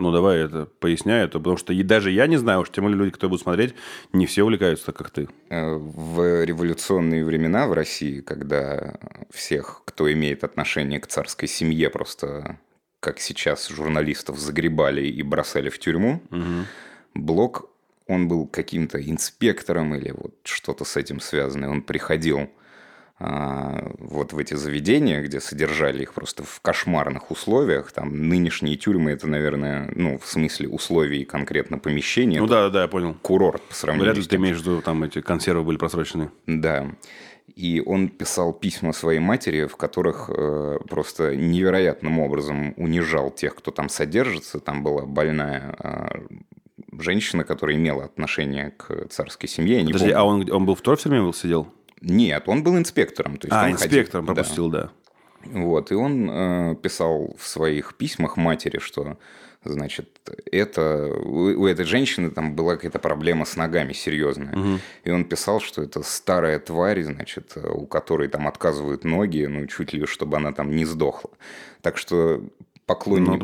[0.00, 2.98] Ну, давай это поясняй, это, потому что и даже я не знаю, уж тем более
[2.98, 3.74] люди, кто будут смотреть,
[4.14, 5.28] не все увлекаются так, как ты.
[5.50, 8.94] Э, В революционные времена в России, когда
[9.30, 12.58] всех, кто имеет отношение к царской семье, просто
[13.00, 16.22] как сейчас журналистов загребали и бросали в тюрьму,
[17.14, 17.68] Блок,
[18.06, 21.68] он был каким-то инспектором или вот что-то с этим связанное.
[21.68, 22.48] Он приходил
[23.20, 27.92] вот в эти заведения, где содержали их просто в кошмарных условиях.
[27.92, 32.40] Там нынешние тюрьмы, это, наверное, ну, в смысле условий конкретно помещения.
[32.40, 33.14] Ну да, да, я понял.
[33.20, 35.76] курорт по сравнению Вряд ли с ты тем, имеешь в виду, там эти консервы были
[35.76, 36.30] просрочены.
[36.46, 36.86] да.
[37.56, 43.70] И он писал письма своей матери, в которых э, просто невероятным образом унижал тех, кто
[43.70, 44.60] там содержится.
[44.60, 46.20] Там была больная э,
[46.98, 49.80] женщина, которая имела отношение к царской семье.
[49.80, 50.18] Подожди, помню.
[50.18, 50.82] а он, он был в
[51.20, 51.68] был, сидел?
[52.00, 53.36] Нет, он был инспектором.
[53.36, 54.42] То есть А, инспектором ходил- да.
[54.42, 54.90] пропустил, да.
[55.44, 59.16] Вот, и он э, писал в своих письмах матери, что,
[59.64, 60.20] значит,
[60.52, 64.80] это у, у этой женщины там была какая-то проблема с ногами серьезная.
[65.02, 69.94] И он писал, что это старая тварь, значит, у которой там отказывают ноги, ну, чуть
[69.94, 71.30] ли, чтобы она там не сдохла.
[71.80, 72.42] Так что
[72.84, 73.42] поклонник,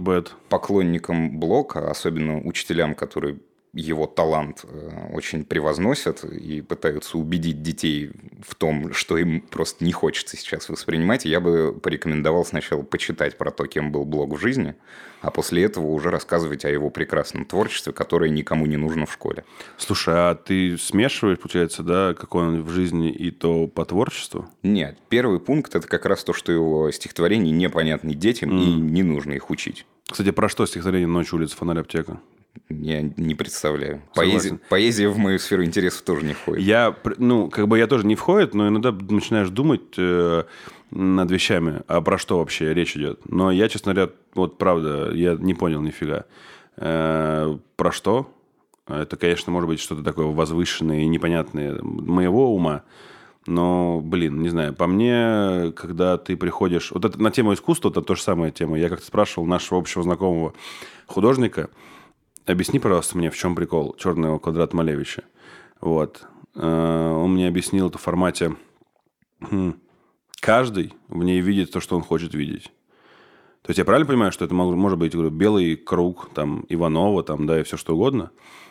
[0.50, 3.38] поклонникам Блока, особенно учителям, которые
[3.76, 8.10] его талант э, очень превозносят и пытаются убедить детей
[8.42, 13.50] в том, что им просто не хочется сейчас воспринимать, я бы порекомендовал сначала почитать про
[13.50, 14.74] то, кем был Блок в жизни,
[15.20, 19.44] а после этого уже рассказывать о его прекрасном творчестве, которое никому не нужно в школе.
[19.76, 24.48] Слушай, а ты смешиваешь, получается, да, какой он в жизни и то по творчеству?
[24.62, 29.32] Нет, первый пункт– это как раз то, что его стихотворения непонятны детям и не нужно
[29.32, 29.84] их учить.
[30.08, 32.20] Кстати, про что стихотворение «Ночь, улица, фонарь, аптека»?
[32.68, 34.02] Я не представляю.
[34.14, 36.62] Поэзия, поэзия в мою сферу интересов тоже не входит.
[36.62, 40.44] Я, ну, как бы я тоже не входит, но иногда начинаешь думать э,
[40.90, 43.20] над вещами, а про что вообще речь идет.
[43.28, 46.24] Но я, честно говоря, вот правда, я не понял нифига.
[46.76, 48.32] Э, про что?
[48.86, 52.84] Это, конечно, может быть что-то такое возвышенное и непонятное моего ума.
[53.46, 56.90] Но, блин, не знаю, по мне, когда ты приходишь...
[56.90, 58.78] Вот это на тему искусства, это то же самая тема.
[58.78, 60.52] Я как-то спрашивал нашего общего знакомого
[61.06, 61.70] художника,
[62.46, 65.24] объясни, пожалуйста, мне, в чем прикол черного квадрата Малевича.
[65.80, 66.26] Вот.
[66.54, 68.56] Э, Он мне объяснил это в формате
[69.40, 69.74] хм,
[70.40, 72.72] каждый в ней видит то, что он хочет видеть.
[73.62, 77.46] То есть я правильно понимаю, что это может быть говорю, белый круг, там, Иванова, там,
[77.46, 78.30] да, и все что угодно.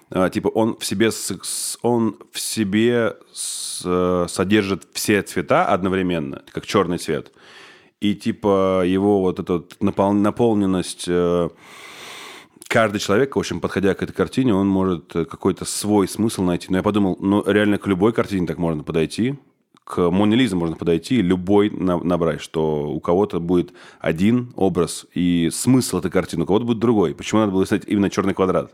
[0.10, 6.44] А, типа он в себе, с- он в себе с- э, содержит все цвета одновременно,
[6.52, 7.34] как черный цвет.
[8.00, 11.50] И типа его вот эта напол- наполненность э,
[12.76, 16.68] каждый человек, в общем, подходя к этой картине, он может э, какой-то свой смысл найти.
[16.70, 19.36] Но я подумал, ну, реально к любой картине так можно подойти.
[19.86, 25.50] К Моне Лизе можно подойти, любой на- набрать, что у кого-то будет один образ и
[25.54, 27.16] смысл этой картины, у кого-то будет другой.
[27.16, 28.74] Почему надо было писать именно черный квадрат?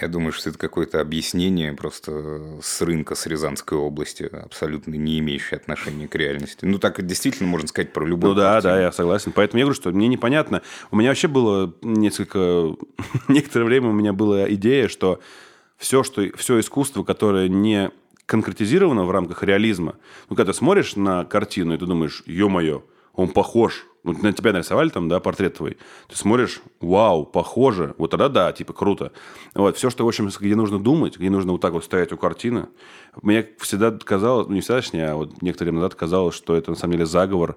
[0.00, 5.56] Я думаю, что это какое-то объяснение просто с рынка, с Рязанской области, абсолютно не имеющее
[5.56, 6.64] отношения к реальности.
[6.64, 8.74] Ну, так действительно можно сказать про любую Ну да, картину.
[8.74, 9.32] да, я согласен.
[9.32, 10.62] Поэтому я говорю, что мне непонятно.
[10.90, 12.74] У меня вообще было несколько...
[13.28, 15.20] Некоторое время у меня была идея, что
[15.76, 17.90] все, что, все искусство, которое не
[18.26, 19.94] конкретизировано в рамках реализма,
[20.28, 22.82] ну, когда ты смотришь на картину, и ты думаешь, ё-моё,
[23.16, 23.86] он похож.
[24.04, 25.78] Ну, на тебя нарисовали там, да, портрет твой.
[26.08, 27.94] Ты смотришь, вау, похоже.
[27.98, 29.10] Вот тогда да, типа, круто.
[29.54, 32.16] Вот, все, что, в общем, где нужно думать, где нужно вот так вот стоять у
[32.16, 32.68] картины,
[33.20, 36.70] мне всегда казалось, ну, не всегда, точнее, а вот некоторое время назад казалось, что это,
[36.70, 37.56] на самом деле, заговор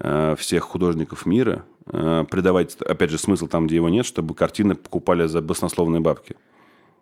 [0.00, 4.74] э, всех художников мира, э, придавать, опять же, смысл там, где его нет, чтобы картины
[4.74, 6.36] покупали за баснословные бабки.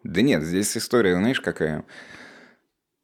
[0.04, 1.84] Да нет, здесь история, знаешь, какая?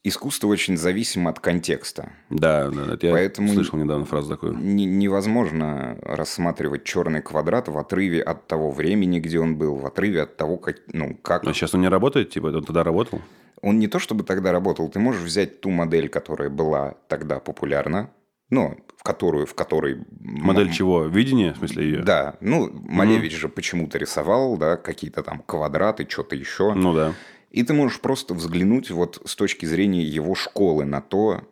[0.02, 2.12] Искусство очень зависимо от контекста.
[2.30, 4.56] Да, да, это я Поэтому- слышал недавно фразу такую.
[4.56, 10.22] Не- невозможно рассматривать черный квадрат в отрыве от того времени, где он был, в отрыве
[10.22, 13.20] от того, как, ну, как А сейчас он не работает, типа, он тогда работал?
[13.62, 18.08] он не то чтобы тогда работал, ты можешь взять ту модель, которая была тогда популярна,
[18.48, 19.98] ну, в которую, в которой...
[20.18, 21.04] Модель чего?
[21.04, 22.02] Видение, в смысле, ее?
[22.02, 26.72] Да, ну, Малевич же почему-то рисовал, да, какие-то там квадраты, что-то еще.
[26.72, 27.12] Ну да.
[27.50, 31.42] И ты можешь просто взглянуть вот с точки зрения его школы на то,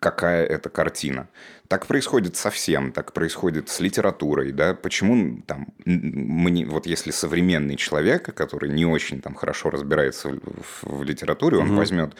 [0.00, 1.28] какая это картина.
[1.68, 7.76] Так происходит со всем, так происходит с литературой, да, почему там, мне, вот если современный
[7.76, 12.14] человек, который не очень там хорошо разбирается в, в литературе, он возьмет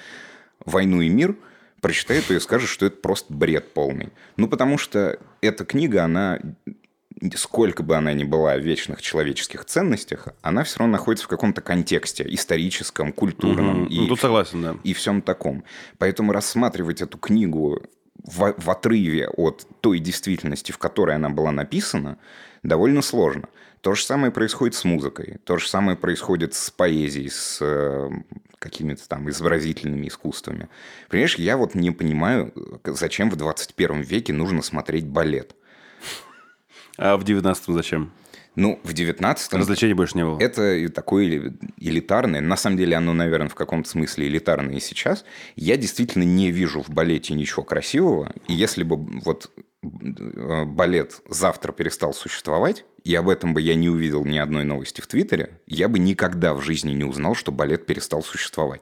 [0.64, 1.37] «Войну и мир»,
[1.81, 4.12] прочитает ее и скажет, что это просто бред полный.
[4.37, 6.40] Ну, потому что эта книга, она
[7.35, 11.61] сколько бы она ни была о вечных человеческих ценностях, она все равно находится в каком-то
[11.63, 13.87] контексте историческом, культурном Мгм.
[13.87, 14.77] и, Ну, тут согласен, да.
[14.85, 15.65] и всем таком.
[15.99, 17.83] Поэтому рассматривать эту книгу
[18.23, 22.19] в, в отрыве от той действительности, в которой она была написана,
[22.63, 23.49] довольно сложно.
[23.81, 28.11] То же самое происходит с музыкой, то же самое происходит с поэзией, с э,
[28.59, 30.69] какими-то там изобразительными искусствами.
[31.09, 32.53] Понимаешь, я вот не понимаю,
[32.85, 35.55] зачем в 21 веке нужно смотреть балет.
[36.99, 38.13] А в 19-м зачем?
[38.57, 40.41] Ну, в 19 Развлечений больше не было.
[40.41, 42.41] Это такое эли- элитарное.
[42.41, 45.27] На самом деле оно, наверное, в каком-то смысле элитарное и сейчас.
[45.57, 48.33] Я действительно не вижу в балете ничего красивого.
[48.49, 49.51] И если бы вот
[49.83, 55.03] э, балет завтра перестал существовать, и об этом бы я не увидел ни одной новости
[55.03, 58.81] в Твиттере, я бы никогда в жизни не узнал, что балет перестал существовать.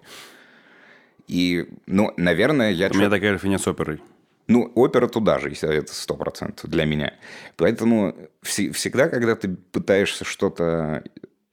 [1.26, 2.88] И, ну, наверное, я...
[2.90, 4.00] У меня такая же фигня с оперой.
[4.46, 7.14] Ну, опера туда же, если это сто процентов для меня.
[7.56, 11.02] Поэтому вс- всегда, когда ты пытаешься что-то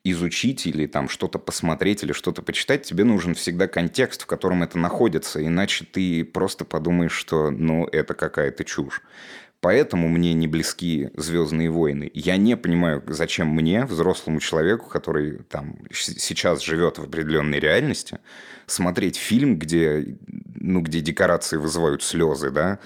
[0.04, 4.77] изучить или там что-то посмотреть или что-то почитать, тебе нужен всегда контекст, в котором это
[4.77, 9.01] находится, иначе ты просто подумаешь, что ну это какая-то чушь.
[9.62, 12.10] Поэтому мне не близки «Звездные войны».
[12.15, 18.17] Я не понимаю, зачем мне, взрослому человеку, который там сейчас живет в определенной реальности,
[18.65, 20.17] смотреть фильм, где,
[20.62, 22.80] ну, где декорации вызывают слезы, да,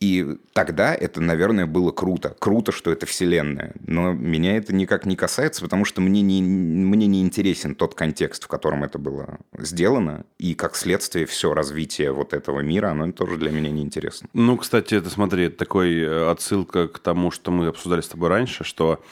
[0.00, 2.36] и тогда это, наверное, было круто.
[2.38, 3.74] Круто, что это вселенная.
[3.84, 8.44] Но меня это никак не касается, потому что мне не, мне не интересен тот контекст,
[8.44, 10.24] в котором это было сделано.
[10.38, 14.28] И, как следствие, все развитие вот этого мира, оно тоже для меня не интересно.
[14.34, 18.28] Ну, кстати, это, смотри, это такой э, отсылка к тому, что мы обсуждали с тобой
[18.28, 19.02] раньше, что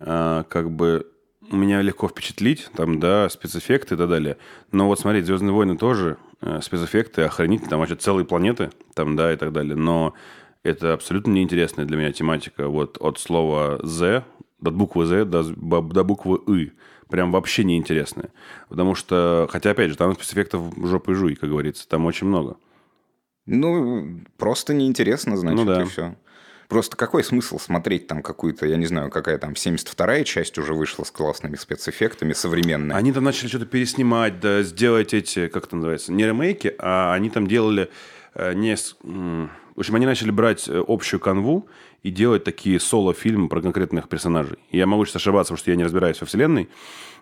[0.00, 1.06] э, как бы
[1.50, 4.36] меня легко впечатлить, там, да, спецэффекты и так далее.
[4.72, 9.32] Но вот смотри, «Звездные войны» тоже э, спецэффекты, охранители, там вообще целые планеты, там, да,
[9.32, 9.76] и так далее.
[9.76, 10.14] Но
[10.62, 12.68] это абсолютно неинтересная для меня тематика.
[12.68, 14.24] Вот от слова «з»,
[14.62, 16.72] от буквы «з» до, до буквы «ы».
[17.08, 18.30] Прям вообще неинтересная.
[18.68, 21.86] Потому что, хотя, опять же, там спецэффектов жопы и жуй, как говорится.
[21.86, 22.56] Там очень много.
[23.46, 25.82] Ну, просто неинтересно, значит, Ну да.
[25.82, 26.16] и все.
[26.68, 31.04] Просто какой смысл смотреть там какую-то, я не знаю, какая там 72-я часть уже вышла
[31.04, 32.96] с классными спецэффектами, современная.
[32.96, 37.30] Они там начали что-то переснимать, да, сделать эти, как это называется, не ремейки, а они
[37.30, 37.90] там делали
[38.34, 38.76] э, не...
[39.02, 41.68] В общем, они начали брать э, общую канву
[42.02, 44.58] и делать такие соло-фильмы про конкретных персонажей.
[44.70, 46.68] Я могу сейчас ошибаться, потому что я не разбираюсь во вселенной,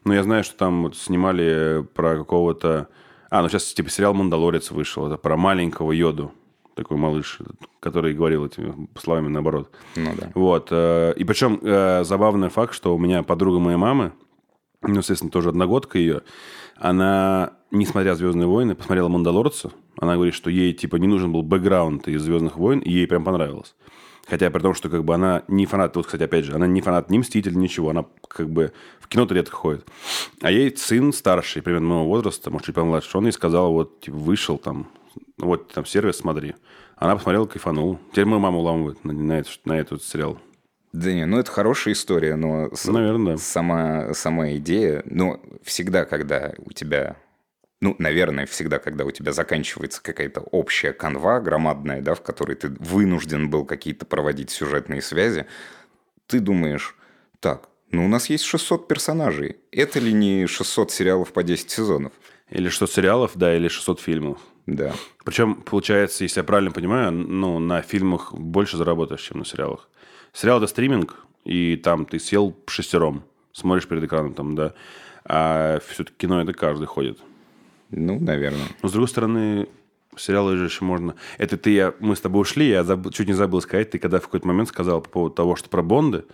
[0.04, 2.88] но я знаю, что там вот снимали про какого-то...
[3.30, 6.32] А, ну сейчас типа сериал «Мандалорец» вышел, это про маленького Йоду,
[6.74, 7.38] такой малыш,
[7.80, 9.70] который говорил этими словами наоборот.
[9.96, 10.30] Ну да.
[10.34, 10.68] Вот.
[10.70, 14.12] э, И причем э, забавный факт, что у меня подруга моей мамы,
[14.82, 16.22] ну, естественно, тоже одногодка ее,
[16.76, 19.70] она, несмотря «Звездные войны», посмотрела «Мандалорца».
[19.98, 23.24] Она говорит, что ей, типа, не нужен был бэкграунд из «Звездных войн», и ей прям
[23.24, 23.74] понравилось.
[24.26, 26.80] Хотя при том, что как бы она не фанат, вот, кстати, опять же, она не
[26.80, 29.86] фанат ни «Мститель», ничего, она как бы в кино-то редко ходит.
[30.40, 34.16] А ей сын старший, примерно моего возраста, может, чуть помладше, он ей сказал, вот, типа,
[34.16, 34.88] вышел там,
[35.38, 36.54] вот там сервис, смотри.
[36.96, 37.98] Она посмотрела, кайфанула.
[38.12, 40.38] Теперь мою маму уламывает на, на, этот, на этот сериал.
[40.92, 43.38] Да не, ну это хорошая история, но Наверное, да.
[43.38, 47.16] сама, сама идея, ну, всегда, когда у тебя,
[47.80, 52.68] ну, наверное, всегда, когда у тебя заканчивается какая-то общая канва громадная, да, в которой ты
[52.68, 55.46] вынужден был какие-то проводить сюжетные связи,
[56.26, 56.94] ты думаешь,
[57.40, 59.56] так, ну, у нас есть 600 персонажей.
[59.70, 62.12] Это ли не 600 сериалов по 10 сезонов?
[62.50, 64.38] Или 600 сериалов, да, или 600 фильмов.
[64.66, 64.92] Да.
[65.24, 69.88] Причем, получается, если я правильно понимаю, ну, на фильмах больше заработаешь, чем на сериалах.
[70.32, 74.74] Сериал– это стриминг, и там ты сел шестером, смотришь перед экраном, там, да.
[75.24, 77.18] А все-таки кино– это каждый ходит.
[77.90, 78.68] Ну, наверное.
[78.82, 79.68] Но, с другой стороны,
[80.16, 81.14] сериалы же еще можно...
[81.38, 84.18] Это ты, я, мы с тобой ушли, я забыл- чуть не забыл сказать, ты когда
[84.18, 86.24] в какой-то момент сказал по поводу того, что про Бонды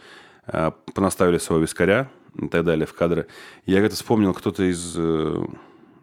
[0.47, 2.09] э, понаставили своего вискаря
[2.41, 3.27] и так далее в кадры.
[3.67, 5.47] Я как-то вспомнил, кто-то из, э,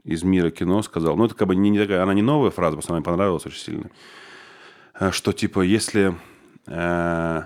[0.05, 2.75] из мира кино сказал, ну, это как бы не, не такая, она не новая фраза,
[2.75, 3.89] просто она мне понравилась очень сильно,
[4.99, 6.15] э, что типа, если,
[6.67, 7.41] э,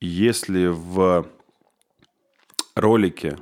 [0.00, 1.26] если в
[2.74, 3.38] ролике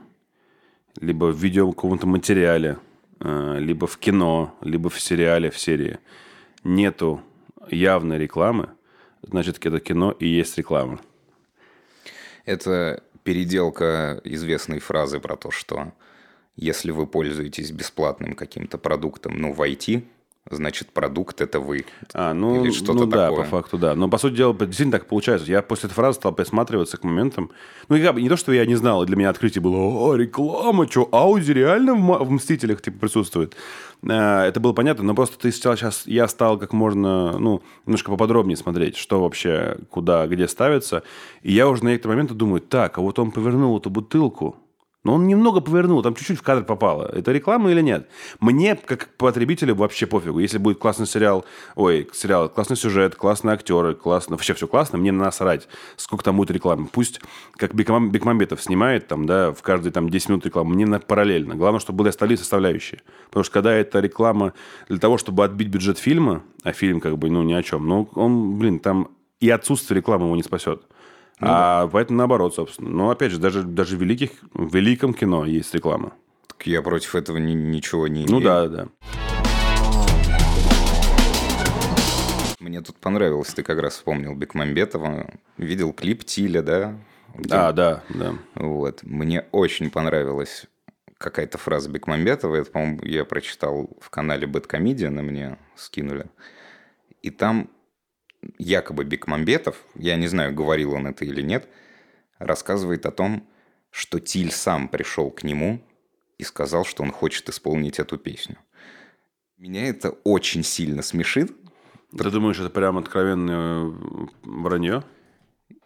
[1.01, 2.79] либо в видео каком-то материале,
[3.21, 5.99] э, либо в кино, либо в сериале, в серии
[6.63, 7.23] нету
[7.71, 8.71] явной рекламы,
[9.23, 11.01] значит, это кино и есть реклама.
[12.45, 15.93] Это переделка известной фразы про то, что
[16.57, 20.03] если вы пользуетесь бесплатным каким-то продуктом, ну, в IT,
[20.51, 21.85] значит, продукт– это вы.
[22.15, 23.45] А, ну, Или что-то ну да, такое.
[23.45, 23.95] по факту, да.
[23.95, 25.51] Но, по сути дела, действительно так получается.
[25.51, 27.51] Я после этой фразы стал присматриваться к моментам.
[27.89, 30.89] Ну, бы не то, что я не знал, и для меня открытие было, о, реклама,
[30.89, 33.57] что, Ауди реально в, в «Мстителях» типа присутствует.
[34.09, 38.11] А, Это было понятно, но просто ты стал сейчас, я стал как можно, ну, немножко
[38.11, 41.03] поподробнее смотреть, что вообще, куда, где ставится.
[41.43, 44.57] И я уже на некоторые моменты думаю, так, а вот он повернул эту бутылку,
[45.07, 47.09] но он немного повернул, там чуть-чуть в кадр попало.
[47.15, 48.09] Это реклама или нет?
[48.41, 50.41] Мне, как потребителю, вообще пофигу.
[50.41, 51.45] Если будет классный сериал,
[51.77, 56.51] ой, сериал, классный сюжет, классные актеры, классно, вообще все классно, мне насрать, сколько там будет
[56.51, 56.89] рекламы.
[56.91, 57.21] Пусть,
[57.55, 61.55] как Бекмам- Бекмамбетов снимает, там, да, в каждые там 10 минут рекламы, мне на параллельно.
[61.55, 63.01] Главное, чтобы были остальные составляющие.
[63.29, 64.55] Потому что когда это реклама
[64.89, 68.09] для того, чтобы отбить бюджет фильма, а фильм как бы, ну, ни о чем, ну,
[68.17, 70.83] он, блин, там и отсутствие рекламы его не спасет.
[71.41, 72.89] А поэтому наоборот, собственно.
[72.91, 76.13] Но опять же, даже, даже в, великих, в великом кино есть реклама.
[76.49, 78.45] Так я против этого ни- ничего не Ну имею.
[78.45, 78.89] да, да.
[82.59, 85.31] Мне тут понравилось, ты как раз вспомнил Бекмамбетова.
[85.57, 86.99] Видел клип Тиля, да?
[87.35, 88.35] Где- А, да, да.
[88.55, 89.03] Вот.
[89.03, 90.67] Мне очень понравилась
[91.19, 92.57] какая-то фраза Бекмамбетова.
[92.57, 96.27] Это, по-моему, я прочитал в канале Бэткомедиана, мне скинули.
[97.23, 97.69] И там
[98.59, 101.69] якобы Бекмамбетов, я не знаю, говорил он это или нет,
[102.39, 103.47] рассказывает о том,
[103.91, 105.83] что Тиль сам пришел к нему
[106.39, 108.57] и сказал, что он хочет исполнить эту песню.
[109.57, 111.53] Меня это очень сильно смешит.
[112.17, 113.93] Ты думаешь, это прям откровенное
[114.43, 115.03] вранье?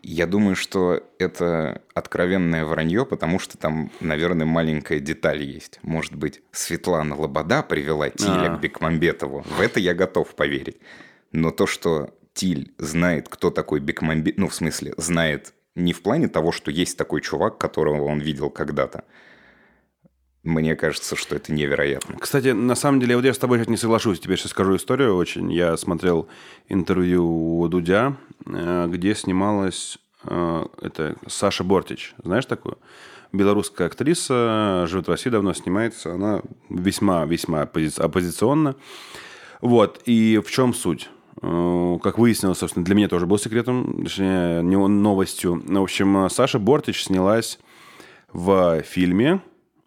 [0.03, 5.79] Я думаю, что это откровенное вранье, потому что там, наверное, маленькая деталь есть.
[5.83, 8.57] Может быть, Светлана Лобода привела Тиля А.
[8.57, 9.43] к Бекмамбетову.
[9.43, 10.79] В это я готов поверить.
[11.33, 16.27] Но то, что Тиль знает, кто такой Бекмамбетов, ну, в смысле, знает не в плане
[16.27, 19.05] того, что есть такой чувак, которого он видел когда-то.
[20.43, 22.17] Мне кажется, что это невероятно.
[22.19, 24.21] Кстати, на самом деле, вот я с тобой сейчас не соглашусь.
[24.21, 25.53] Тебе сейчас скажу историю очень.
[25.53, 26.29] Я смотрел
[26.71, 32.15] интервью у Дудя, э, где снималась э, это Саша Бортич.
[32.25, 32.79] Знаешь такую?
[33.35, 36.15] Белорусская актриса, живет в России давно, снимается.
[36.15, 38.77] Она весьма-весьма оппози- оппозиционна.
[39.61, 40.01] Вот.
[40.07, 41.11] И в чем суть?
[41.43, 45.63] Э, Как выяснилось, собственно, для меня тоже был секретом, точнее, не новостью.
[45.65, 47.59] В общем, Саша Бортич снялась
[48.33, 49.41] в фильме,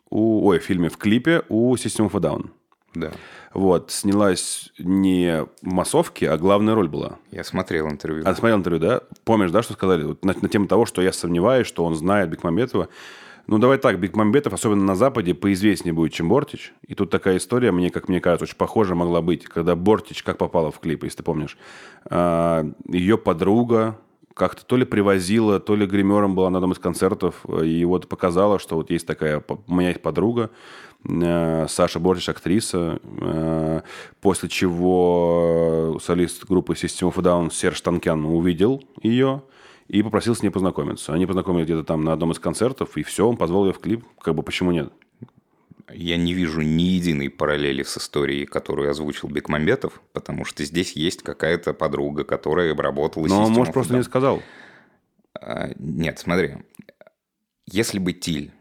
[0.09, 2.49] у, ой, в фильме, в клипе у System of a Down.
[2.95, 3.11] Да.
[3.53, 7.17] Вот, снялась не в массовке, а главная роль была.
[7.31, 8.23] Я смотрел интервью.
[8.25, 9.01] А смотрел интервью, да?
[9.23, 10.03] Помнишь, да, что сказали?
[10.03, 12.89] Вот на, на тему того, что я сомневаюсь, что он знает Бекмамбетова.
[13.45, 16.73] Ну, давай так, Бекмамбетов, особенно на Западе, поизвестнее будет, чем Бортич.
[16.87, 20.37] И тут такая история, мне, как мне кажется, очень похожа могла быть, когда Бортич, как
[20.37, 21.57] попала в клип, если ты помнишь.
[22.05, 23.97] А, ее подруга
[24.33, 28.59] как-то то ли привозила, то ли гримером была на одном из концертов, и вот показала,
[28.59, 30.49] что вот есть такая, у меня есть подруга,
[31.07, 33.81] э, Саша Бортич, актриса, э,
[34.21, 39.43] после чего солист группы System of Down Серж Танкян увидел ее
[39.87, 41.13] и попросил с ней познакомиться.
[41.13, 44.05] Они познакомились где-то там на одном из концертов, и все, он позвал ее в клип,
[44.19, 44.91] как бы почему нет?
[45.91, 51.21] Я не вижу ни единой параллели с историей, которую озвучил Бекмамбетов, потому что здесь есть
[51.23, 54.41] какая-то подруга, которая обработала Но, System может, просто не сказал.
[55.39, 56.55] А, Нет, смотри.
[57.65, 58.51] Если бы Тиль,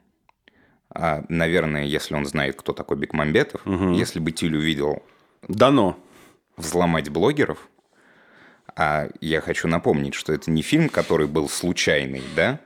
[0.91, 5.03] а, наверное, если он знает, кто такой Бекмамбетов, если бы Тиль увидел
[5.49, 5.99] Дано.
[6.57, 7.69] взломать блогеров,
[8.77, 12.61] а я хочу напомнить, что это не фильм, который был случайный, да?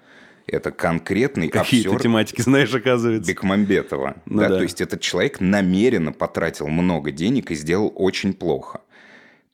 [0.47, 3.29] Это конкретный Какие ты обсер тематики знаешь, оказывается.
[3.29, 4.16] Бекмамбетова.
[4.27, 4.57] Ну да, да.
[4.59, 8.81] То есть этот человек намеренно потратил много денег и сделал очень плохо.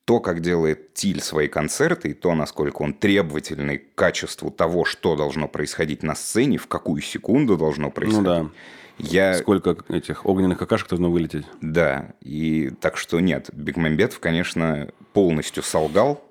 [0.04, 5.16] То, как делает Тиль свои концерты, и то, насколько он требовательный к качеству того, что
[5.16, 8.26] должно происходить на сцене, в какую секунду должно происходить.
[8.26, 8.50] Ну да.
[8.98, 9.34] Я...
[9.38, 11.46] Сколько этих огненных какашек должно вылететь?
[11.62, 16.22] Да, и так что нет, Бекмамбетов, конечно, полностью солгал,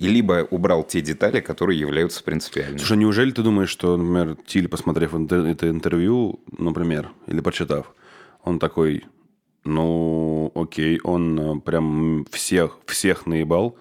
[0.00, 2.78] и либо убрал те детали, которые являются принципиальными.
[2.78, 7.94] Слушай, неужели ты думаешь, что, например, Тиль, посмотрев это интервью, например, или прочитав,
[8.42, 9.04] он такой,
[9.64, 13.76] ну, окей, он э, прям всех, всех наебал,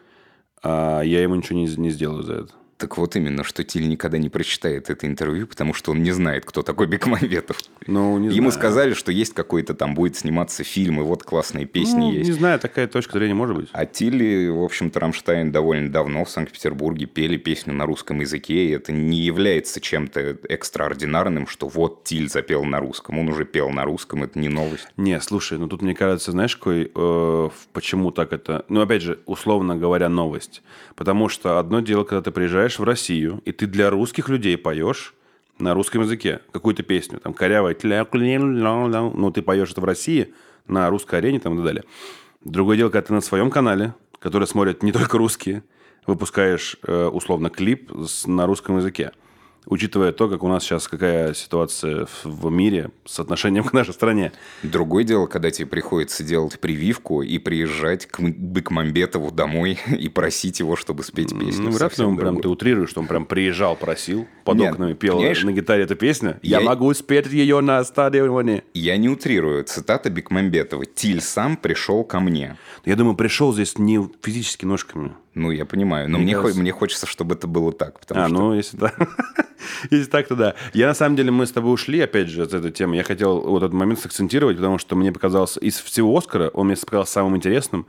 [0.61, 2.53] а я ему ничего не, не сделаю за это.
[2.79, 6.45] Так вот именно, что Тиль никогда не прочитает это интервью, потому что он не знает,
[6.45, 7.57] кто такой Бекмамбетов.
[7.87, 8.51] Ну, не Ему знаю.
[8.53, 12.29] сказали, что есть какой-то там будет сниматься фильм, и вот классные песни Ну, есть.
[12.29, 13.67] Не знаю, такая точка зрения может быть.
[13.73, 18.69] А Тилли, в общем-то, Рамштайн довольно давно в Санкт-Петербурге пели песню на русском языке, и
[18.69, 23.19] это не является чем-то экстраординарным, что вот Тиль запел на русском.
[23.19, 24.87] Он уже пел на русском, это не новость.
[24.95, 28.63] Не, слушай, ну тут, мне кажется, знаешь, какой, э, почему так это...
[28.69, 30.61] Ну, опять же, условно говоря, новость.
[30.95, 35.15] Потому что одно дело, когда ты приезжаешь в Россию, и ты для русских людей поешь
[35.57, 37.73] на русском языке какую-то песню, там, корявая,
[39.15, 40.33] ну, ты поешь это в России,
[40.67, 41.83] на русской арене там и так далее.
[42.43, 45.63] Другое дело, когда ты на своем канале, который смотрят не только русские,
[46.05, 47.91] выпускаешь, э, условно, клип
[48.25, 49.11] на русском языке.
[49.69, 54.31] Учитывая то, как у нас сейчас какая ситуация в- мире с отношением к нашей стране.
[54.63, 60.75] Другое дело, когда тебе приходится делать прививку и приезжать к Бекмамбетову домой и просить его,
[60.75, 61.65] чтобы спеть песню.
[61.65, 64.93] Ну, вряд ли он прям, ты утрируешь, что он прям приезжал, просил, под Нет, окнами
[64.93, 66.39] пел на гитаре эту песню.
[66.41, 68.63] Я, я- могу спеть ее на стадионе.
[68.73, 69.63] Я не утрирую.
[69.63, 70.85] Цитата Бекмамбетова.
[70.85, 72.57] «Тиль сам пришел ко мне».
[72.85, 75.13] Я думаю, пришел здесь не физически ножками.
[75.39, 76.09] Ну, я понимаю.
[76.09, 77.99] Но Мне мне, хо- кажется- мне хочется, чтобы это было так.
[77.99, 78.95] Потому а, что ну, если так.
[79.89, 80.55] если так, то да.
[80.73, 82.97] Я, на самом деле, мы с тобой ушли, опять же, от этой темы.
[82.97, 86.75] Я хотел вот этот момент сакцентировать, потому что мне показалось, из всего Оскара, он мне
[86.75, 87.85] показался самым интересным.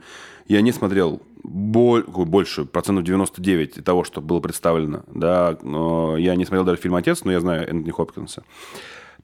[0.47, 5.03] Я не смотрел боль, больше, процентов 99 того, что было представлено.
[5.07, 8.43] Да, но я не смотрел даже фильм «Отец», но я знаю Энтони Хопкинса.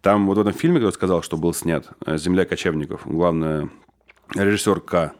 [0.01, 3.69] Там вот в этом фильме, кто сказал, что был снят «Земля кочевников», главная
[4.35, 5.13] режиссерка,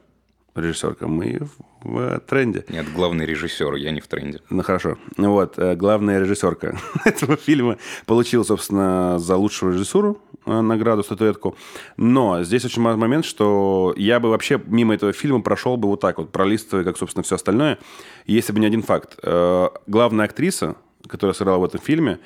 [0.59, 2.65] режиссерка, мы в, в тренде.
[2.69, 4.41] Нет, главный режиссер, я не в тренде.
[4.49, 4.97] Ну, хорошо.
[5.17, 11.55] Ну Вот, э, главная режиссерка этого фильма получила, собственно, за лучшую режиссуру э, награду, статуэтку.
[11.97, 16.01] Но здесь очень важный момент, что я бы вообще мимо этого фильма прошел бы вот
[16.01, 17.77] так вот, пролистывая, как, собственно, все остальное,
[18.25, 19.17] если бы не один факт.
[19.23, 20.75] Э, Главная актриса,
[21.07, 22.19] которая сыграла в этом фильме,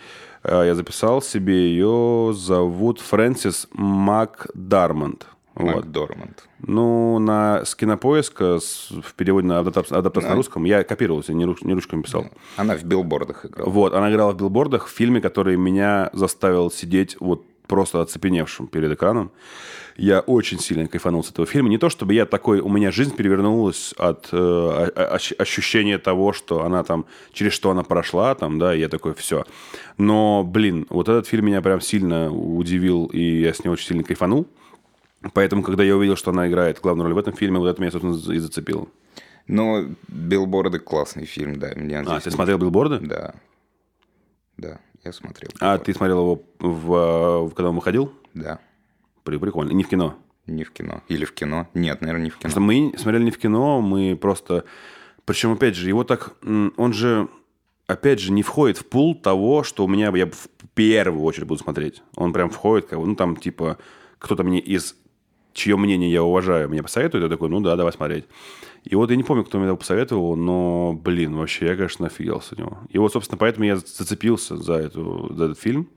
[0.44, 5.28] э, я записал себе ее, зовут Фрэнсис Макдармонд.
[5.56, 5.76] Вот.
[5.76, 6.48] Макдорманд.
[6.60, 11.44] Ну, на, с кинопоиска, с- в переводе на адаптацию, адаптацию на русском, я копировался, не,
[11.46, 12.26] руч- не ручками писал.
[12.56, 13.70] Она в билбордах играла.
[13.70, 18.92] Вот, она играла в билбордах в фильме, который меня заставил сидеть вот просто оцепеневшим перед
[18.92, 19.32] экраном.
[19.98, 21.68] Я очень сильно кайфанул с этого фильма.
[21.70, 22.60] Не то, чтобы я такой...
[22.62, 24.90] У меня жизнь перевернулась от э,
[25.38, 27.06] ощущения того, что она там...
[27.34, 29.44] Через что она прошла, там, да, я такой, все.
[29.98, 34.04] Но, блин, вот этот фильм меня прям сильно удивил, и я с ним очень сильно
[34.04, 34.48] кайфанул.
[35.34, 37.92] Поэтому, когда я увидел, что она играет главную роль в этом фильме, вот это меня,
[37.92, 38.88] собственно, и зацепило.
[39.48, 41.74] Но билборды классный фильм, да.
[41.76, 43.00] Меня А, ты не- смотрел «Билборды»?
[43.00, 43.34] Да.
[44.58, 45.50] Да, я смотрел.
[45.60, 48.14] А ты смотрел его, в, в- когда он выходил?
[48.34, 48.60] Да.
[49.24, 49.72] При- Прикольно.
[49.72, 50.16] Не в кино.
[50.48, 51.02] Не в кино.
[51.08, 51.68] Или в кино.
[51.74, 52.50] Нет, наверное, не в кино.
[52.50, 52.60] Потому что
[52.92, 54.64] мы смотрели не в кино, мы просто...
[55.26, 56.34] Причем, опять же, его так...
[56.78, 57.28] Он же,
[57.88, 61.62] опять же, не входит в пул того, что у меня я в первую очередь буду
[61.62, 62.02] смотреть.
[62.16, 63.78] Он прям входит, как бы, ну, там, типа,
[64.18, 64.96] кто-то мне из
[65.54, 68.26] чье мнение я уважаю, мне посоветует, я такой, ну да, давай смотреть.
[68.84, 72.42] И вот я не помню, кто мне его посоветовал, но, блин, вообще, я, конечно, офигел
[72.42, 72.80] с него.
[72.90, 75.88] И вот, собственно, поэтому я зацепился за, эту, за этот фильм,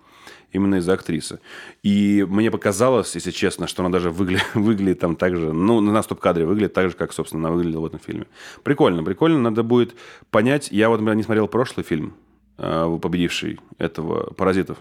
[0.52, 1.40] именно из-за актрисы.
[1.82, 4.42] И мне показалось, если честно, что она даже выгля...
[4.54, 7.86] выглядит там так же, ну, на стоп-кадре выглядит так же, как, собственно, она выглядела в
[7.86, 8.26] этом фильме.
[8.62, 9.38] Прикольно, прикольно.
[9.38, 9.94] Надо будет
[10.30, 10.68] понять.
[10.70, 12.14] Я вот, не смотрел прошлый фильм,
[12.58, 14.78] э, победивший этого «Паразитов».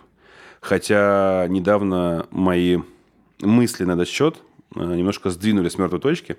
[0.61, 2.80] Хотя недавно мои
[3.41, 4.41] мысли на этот счет
[4.76, 6.38] немножко сдвинули с мертвой точки.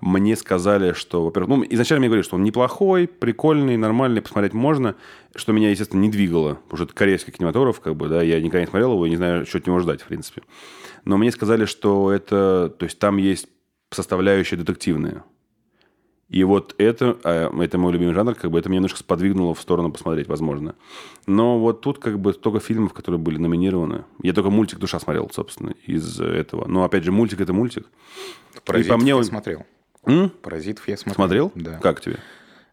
[0.00, 4.94] Мне сказали, что, во-первых, ну, изначально мне говорили, что он неплохой, прикольный, нормальный, посмотреть можно,
[5.34, 8.60] что меня, естественно, не двигало, потому что это корейский кинематограф, как бы, да, я никогда
[8.60, 10.42] не смотрел его и не знаю, что от него ждать, в принципе.
[11.04, 13.48] Но мне сказали, что это, то есть там есть
[13.90, 15.24] составляющая детективная.
[16.30, 19.60] И вот это, а, это мой любимый жанр, как бы это меня немножко сподвигнуло в
[19.60, 20.76] сторону посмотреть, возможно.
[21.26, 24.04] Но вот тут как бы только фильмов, которые были номинированы.
[24.22, 26.68] Я только мультик «Душа» смотрел, собственно, из этого.
[26.68, 27.86] Но, опять же, мультик– это мультик.
[28.64, 29.66] Паразитов по мне я он- смотрел.
[30.06, 30.30] М?
[30.30, 31.14] Паразитов я смотрел.
[31.14, 31.52] Смотрел?
[31.56, 31.78] Да.
[31.78, 32.16] Как тебе?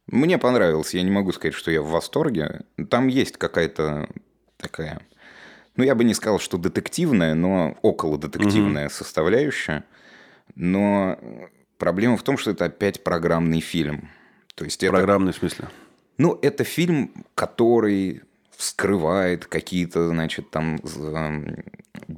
[0.05, 0.97] Мне понравился.
[0.97, 2.61] Я не могу сказать, что я в восторге.
[2.89, 4.07] Там есть какая-то
[4.57, 5.01] такая...
[5.75, 9.83] Ну, я бы не сказал, что детективная, но около детективная составляющая.
[10.55, 11.19] Но
[11.77, 14.09] проблема в том, что это опять программный фильм.
[14.55, 14.91] То есть это...
[14.91, 15.69] Программный в смысле?
[16.17, 18.23] Ну, это фильм, который
[18.57, 21.63] вскрывает какие-то, значит, там, эм,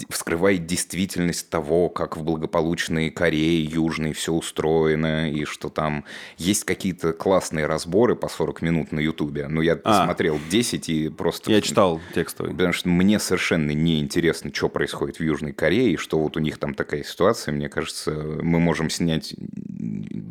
[0.09, 6.05] вскрывает действительность того, как в благополучной Корее Южной все устроено, и что там
[6.37, 9.47] есть какие-то классные разборы по 40 минут на Ютубе.
[9.49, 10.05] Ну, я А.
[10.05, 11.51] смотрел 10 и просто...
[11.51, 12.53] Я читал текстовый.
[12.53, 16.39] Потому что мне совершенно не интересно, что происходит в Южной Корее, и что вот у
[16.39, 17.53] них там такая ситуация.
[17.53, 19.35] Мне кажется, мы можем снять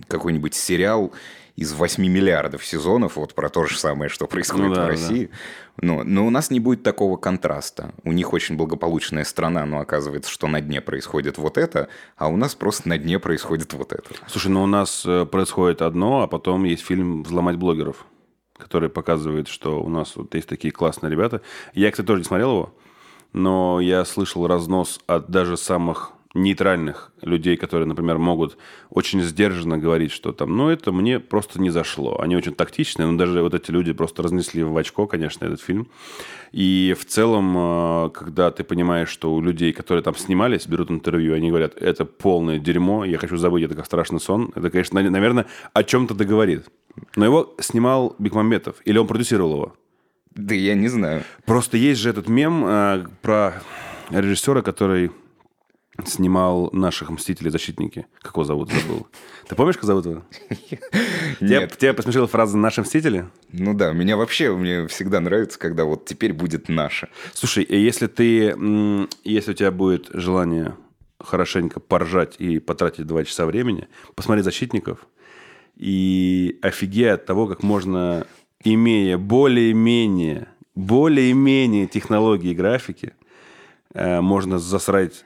[0.09, 1.13] какой-нибудь сериал
[1.59, 5.29] из 8 миллиардов сезонов вот про то же самое, что происходит Ну да, в России.
[5.83, 7.93] Но, но у нас не будет такого контраста.
[8.05, 12.37] У них очень благополучная страна, но оказывается, что на дне происходит вот это, а у
[12.37, 14.09] нас просто на дне происходит вот это.
[14.29, 18.07] Слушай, ну у нас э, происходит одно, а потом есть фильм «Взломать блогеров»,
[18.57, 21.43] который показывает, что у нас вот есть такие классные ребята.
[21.75, 22.75] Я, кстати, тоже не смотрел его,
[23.33, 28.59] но я слышал разнос от даже самых нейтральных людей, которые, например, могут
[28.91, 32.21] очень сдержанно говорить, что там, ну, это мне просто не зашло.
[32.21, 35.89] Они очень тактичные, но даже вот эти люди просто разнесли в очко, конечно, этот фильм.
[36.53, 41.35] И в целом, э, когда ты понимаешь, что у людей, которые там снимались, берут интервью,
[41.35, 45.11] они говорят, это полное дерьмо, я хочу забыть, это как страшный сон, это, конечно, на-
[45.11, 46.67] наверное, о чем-то договорит.
[47.17, 49.77] Но его снимал Бекмамбетов, или он продюсировал его?
[50.35, 51.23] Да я не знаю.
[51.47, 53.63] Просто есть же этот мем э, про
[54.11, 55.11] режиссера, который
[56.07, 57.51] снимал наших «Мстителей.
[57.51, 58.07] Защитники».
[58.21, 58.71] Как его зовут?
[58.71, 59.09] Забыл.
[59.49, 60.23] Ты помнишь, как зовут его?
[61.41, 61.77] Нет.
[61.77, 63.29] тебя посмешила фраза «Наши «Мстители»?
[63.53, 67.09] Ну да, меня вообще мне всегда нравится, когда вот теперь будет наше.
[67.33, 68.55] Слушай, если ты,
[69.25, 70.75] если у тебя будет желание
[71.19, 75.07] хорошенько поржать и потратить два часа времени, посмотри «Защитников»
[75.77, 78.27] и офигей от того, как можно,
[78.65, 83.15] имея более-менее, более-менее технологии графики,
[83.95, 85.25] э, можно засрать...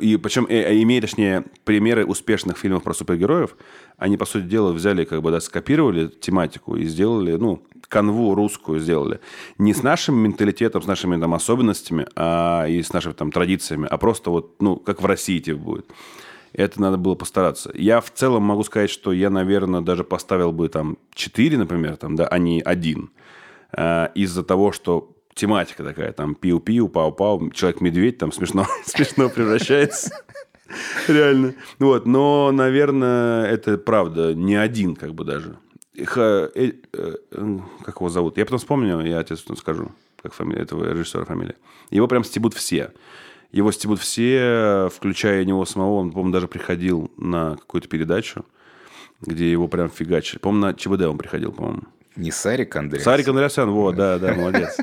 [0.00, 3.56] И причем, э, э, имея, точнее, примеры успешных фильмов про супергероев,
[3.98, 8.80] они, по сути дела, взяли, как бы, да, скопировали тематику и сделали, ну, канву русскую
[8.80, 9.20] сделали.
[9.58, 13.98] Не с нашим менталитетом, с нашими там особенностями, а и с нашими там традициями, а
[13.98, 15.86] просто вот, ну, как в России типа будет.
[16.52, 17.70] Это надо было постараться.
[17.74, 22.14] Я в целом могу сказать, что я, наверное, даже поставил бы там 4, например, там,
[22.14, 23.10] да, а не один.
[23.72, 30.10] А, Из-за того, что тематика такая, там, пиу-пиу, пау-пау, человек-медведь, там смешно, смешно превращается.
[31.08, 31.54] Реально.
[31.78, 32.06] Вот.
[32.06, 35.56] Но, наверное, это правда не один, как бы даже.
[36.04, 37.14] Ха- э, э,
[37.84, 38.36] как его зовут?
[38.38, 41.56] Я потом вспомню, я тебе скажу, как фамилия этого режиссера фамилия.
[41.90, 42.92] Его прям стебут все.
[43.52, 46.00] Его стебут все, включая него самого.
[46.00, 48.44] Он, по-моему, даже приходил на какую-то передачу,
[49.20, 50.38] где его прям фигачили.
[50.38, 51.82] По-моему, на ЧБД он приходил, по-моему.
[52.16, 53.02] Не Сарик Андрей.
[53.02, 54.76] Сарик Андреасян, вот, да, да, молодец.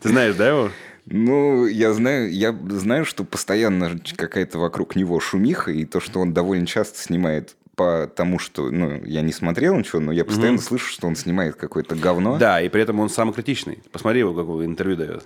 [0.00, 0.70] Ты знаешь, да, его?
[1.06, 6.32] Ну, я знаю, я знаю, что постоянно какая-то вокруг него шумиха, и то, что он
[6.32, 10.86] довольно часто снимает по тому, что, ну, я не смотрел ничего, но я постоянно слышу,
[10.92, 12.38] что он снимает какое-то говно.
[12.38, 13.82] Да, и при этом он самый критичный.
[13.90, 15.24] Посмотри его, какое интервью дает.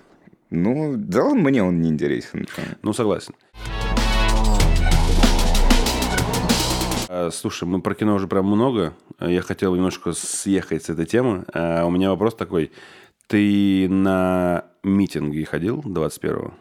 [0.49, 2.47] Ну, да, мне он не интересен.
[2.81, 3.33] Ну, согласен.
[7.31, 8.93] Слушай, мы про кино уже прям много.
[9.19, 11.45] Я хотел немножко съехать с этой темы.
[11.53, 12.71] А, У меня вопрос такой.
[13.27, 16.53] Ты на митинги ходил 21-го?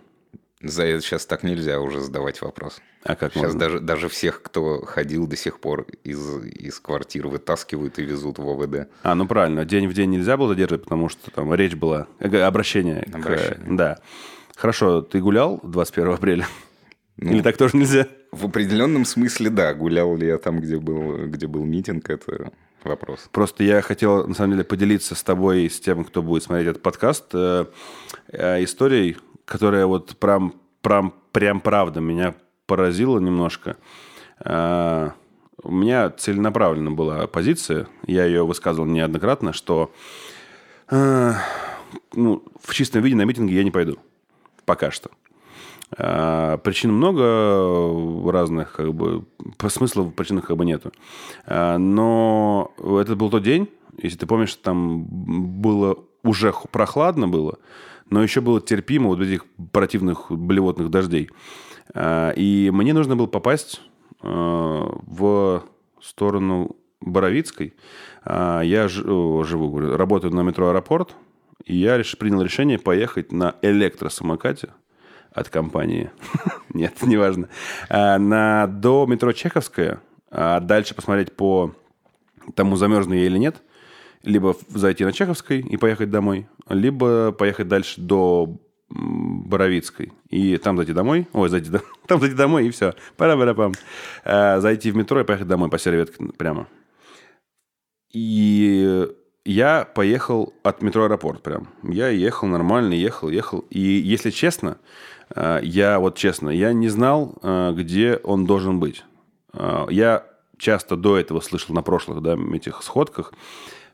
[0.62, 2.80] За это сейчас так нельзя уже задавать вопрос.
[3.02, 3.61] А как Сейчас можно?
[3.61, 8.48] даже, даже всех, кто ходил до сих пор из, из квартир, вытаскивают и везут в
[8.48, 8.88] ОВД.
[9.02, 9.66] А, ну правильно.
[9.66, 12.07] День в день нельзя было задерживать, потому что там речь была...
[12.18, 13.02] э, Обращение.
[13.02, 13.76] к- Обращение.
[13.76, 13.98] да.
[14.57, 16.46] Хорошо, ты гулял 21 апреля?
[17.17, 17.33] Ну.
[17.33, 18.09] Или так тоже нельзя?
[18.33, 19.73] В определенном смысле, да.
[19.75, 22.53] Гулял ли я там, где был, где был митинг, это
[22.83, 23.29] вопрос.
[23.33, 26.83] Просто я хотел, на самом деле, поделиться с тобой, с тем, кто будет смотреть этот
[26.83, 27.67] подкаст, э,
[28.29, 32.35] э, историей, которая вот прям, прям, прям правда меня
[32.67, 33.77] поразила немножко.
[34.45, 35.11] Э,
[35.62, 39.91] У меня целенаправленно была позиция, я ее высказывал неоднократно, что
[40.91, 41.33] э,
[42.12, 43.97] ну, в чистом виде на митинги я не пойду.
[44.67, 45.11] Пока что.
[45.97, 49.24] А, Причин много разных, как бы,
[49.59, 50.93] по смыслу в причинах как бы нету.
[51.47, 53.68] А, Но это был тот день,
[54.03, 57.59] если ты помнишь, там было уже прохладно было,
[58.11, 61.30] но еще было терпимо вот этих противных блевотных дождей.
[61.95, 63.82] А, И мне нужно было попасть
[64.20, 65.62] в
[66.01, 67.74] сторону Боровицкой.
[68.24, 71.14] Я живу, говорю, работаю на метро «Аэропорт»,
[71.66, 74.72] и я принял решение поехать на электросамокате
[75.35, 76.11] от компании.
[76.72, 77.49] Нет, неважно.
[77.89, 81.74] А, На, до метро Чеховская, а дальше посмотреть по
[82.55, 83.57] тому, замерзну я или нет.
[84.22, 88.59] Либо зайти на Чеховской и поехать домой, либо поехать дальше до
[88.89, 90.12] Боровицкой.
[90.30, 91.26] И там зайти домой.
[91.32, 91.70] Ой, зайти,
[92.07, 92.95] там зайти домой, и все.
[93.16, 93.72] пара пара пам
[94.24, 96.68] Зайти в метро и поехать домой по серветке прямо.
[98.12, 99.09] И
[99.45, 101.68] я поехал от метро аэропорт прям.
[101.82, 103.64] Я ехал нормально, ехал, ехал.
[103.70, 104.78] И если честно,
[105.62, 109.05] я вот честно, я не знал, э, где он должен быть.
[109.53, 110.25] Э, Я
[110.59, 113.33] часто до этого слышал на прошлых да, этих сходках,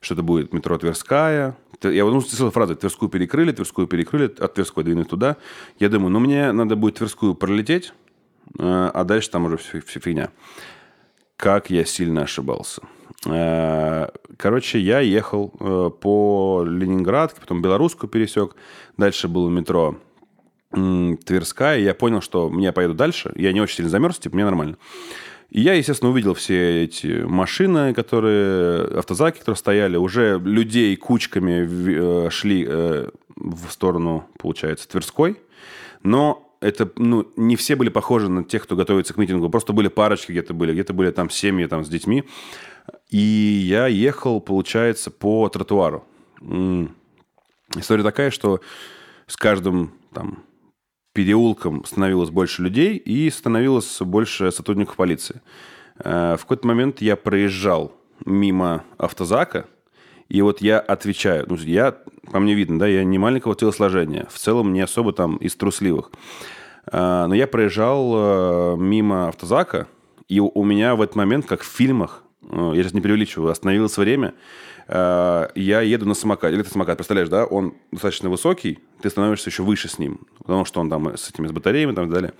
[0.00, 1.56] что это будет метро Тверская.
[1.82, 5.36] Я вот ну, слышал фразу «Тверскую перекрыли, Тверскую перекрыли, от Тверской двинуть туда».
[5.78, 7.92] Я думаю, ну, мне надо будет Тверскую пролететь,
[8.58, 10.30] э, а дальше там уже все фигня
[11.40, 12.82] как я сильно ошибался.
[13.26, 18.54] Э, Короче, я ехал э, по Ленинградке, потом Белорусскую пересек.
[18.96, 19.96] Дальше было метро
[20.70, 21.78] Тверская.
[21.78, 23.32] Я понял, что мне поеду дальше.
[23.34, 24.76] Я не очень сильно замерз, типа, мне нормально.
[25.50, 29.96] И я, естественно, увидел все эти машины, которые, автозаки, которые стояли.
[29.96, 35.40] Уже людей кучками э, шли э, в сторону, получается, Тверской.
[36.04, 39.50] Но это, ну, не все были похожи на тех, кто готовится к митингу.
[39.50, 42.24] Просто были парочки где-то были, где-то были там семьи там с детьми.
[43.08, 46.04] И я ехал, получается, по тротуару.
[47.76, 48.60] История такая, что
[49.26, 50.44] с каждым там
[51.12, 55.40] переулком становилось больше людей и становилось больше сотрудников полиции.
[55.98, 57.92] Э, В какой-то момент я проезжал
[58.24, 59.66] мимо автозака,
[60.28, 61.96] и вот я отвечаю, ну, я,
[62.30, 66.10] по мне видно, да, я не маленького телосложения, в целом не особо там из трусливых.
[66.92, 69.86] А, Но я проезжал э, мимо автозака,
[70.28, 73.96] и у- меня в этот момент, как в фильмах, э, я сейчас не преувеличиваю, остановилось
[73.98, 74.34] время,
[74.88, 79.88] э, я еду на самокате, электросамокат, представляешь, да, он достаточно высокий, ты становишься еще выше
[79.88, 82.32] с ним, потому что он там с этими с батареями и так далее.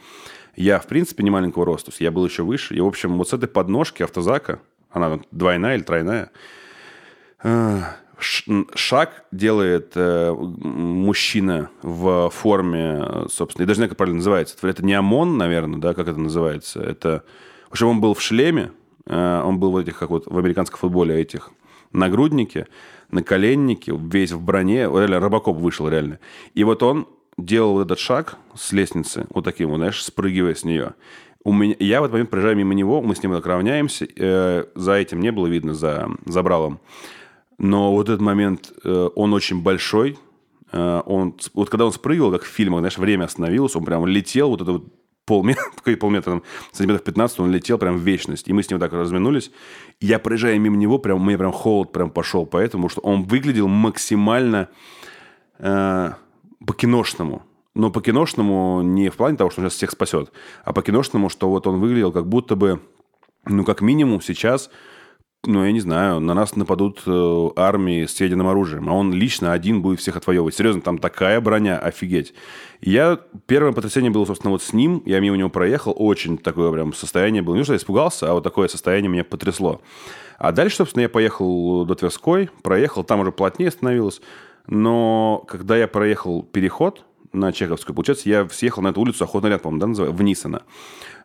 [0.56, 3.32] Я, в принципе, не маленького роста, я был еще выше, и, в общем, вот с
[3.32, 4.60] этой подножки автозака,
[4.90, 6.30] она двойная или тройная,
[8.20, 14.18] Ш- шаг делает э, мужчина в форме, э, собственно, я даже не знаю, как правильно
[14.18, 14.56] называется.
[14.60, 16.82] Это не ОМОН, наверное, да, как это называется.
[16.82, 17.24] Это,
[17.68, 18.72] в общем, он был в шлеме,
[19.06, 21.50] э, он был в этих, как вот в американском футболе, этих
[21.92, 22.66] нагруднике,
[23.10, 24.82] наколеннике, весь в броне.
[24.82, 26.18] Реально, Робокоп вышел реально.
[26.54, 30.94] И вот он делал вот этот шаг с лестницы, вот таким знаешь, спрыгивая с нее.
[31.42, 34.64] У меня, я в этот момент проезжаю мимо него, мы с ним так равняемся, э,
[34.74, 36.80] за этим не было видно, за забралом.
[37.56, 40.18] Но вот этот момент, э, он очень большой.
[40.70, 44.50] Э, он, вот когда он спрыгивал, как в фильмах, знаешь, время остановилось, он прям летел,
[44.50, 44.84] вот это вот
[45.26, 45.62] полметра,
[46.00, 46.42] полметра там,
[46.72, 48.48] сантиметров 15, он летел прям в вечность.
[48.48, 49.50] И мы с ним так разминулись.
[50.00, 54.68] Я, проезжая мимо него, прям, мне прям холод прям пошел поэтому, что он выглядел максимально
[55.58, 56.10] э,
[56.66, 57.42] по-киношному.
[57.74, 60.32] Но по-киношному не в плане того, что он сейчас всех спасет,
[60.64, 62.80] а по-киношному, что вот он выглядел как будто бы,
[63.44, 64.70] ну, как минимум сейчас
[65.46, 69.52] ну, я не знаю, на нас нападут э, армии с ядерным оружием, а он лично
[69.52, 70.54] один будет всех отвоевывать.
[70.54, 72.34] Серьезно, там такая броня, офигеть.
[72.82, 76.92] Я, первое потрясение было, собственно, вот с ним, я мимо него проехал, очень такое прям
[76.92, 77.54] состояние было.
[77.54, 79.80] Не что я испугался, а вот такое состояние меня потрясло.
[80.36, 84.20] А дальше, собственно, я поехал до Тверской, проехал, там уже плотнее становилось,
[84.66, 89.62] но когда я проехал переход на Чеховскую, получается, я съехал на эту улицу Охотный ряд,
[89.62, 90.62] по-моему, да, называется, вниз она.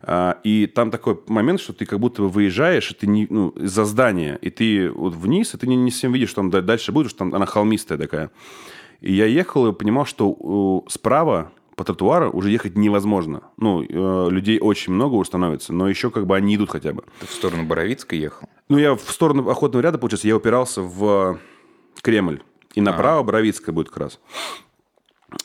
[0.01, 3.53] А, и там такой момент, что ты как будто бы выезжаешь, и ты не, ну,
[3.55, 6.91] за здания, и ты вот вниз, и ты не, не совсем видишь, что там дальше
[6.91, 8.31] будет, что там она холмистая такая.
[9.01, 13.43] И я ехал и понимал, что справа по тротуару уже ехать невозможно.
[13.57, 17.03] Ну, э, людей очень много уже становится, но еще как бы они идут хотя бы.
[17.19, 18.47] Ты в сторону Боровицка ехал?
[18.69, 21.39] Ну, я в сторону Охотного ряда, получается, я упирался в
[22.01, 22.41] Кремль.
[22.75, 23.23] И направо а.
[23.23, 24.19] Боровицкая будет как раз.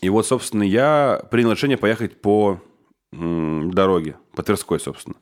[0.00, 2.60] И вот, собственно, я принял решение поехать по
[3.12, 5.16] дороги, по Тверской, собственно.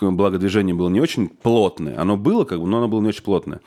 [0.00, 1.98] Благо, движение было не очень плотное.
[1.98, 3.60] Оно было, как бы, но оно было не очень плотное.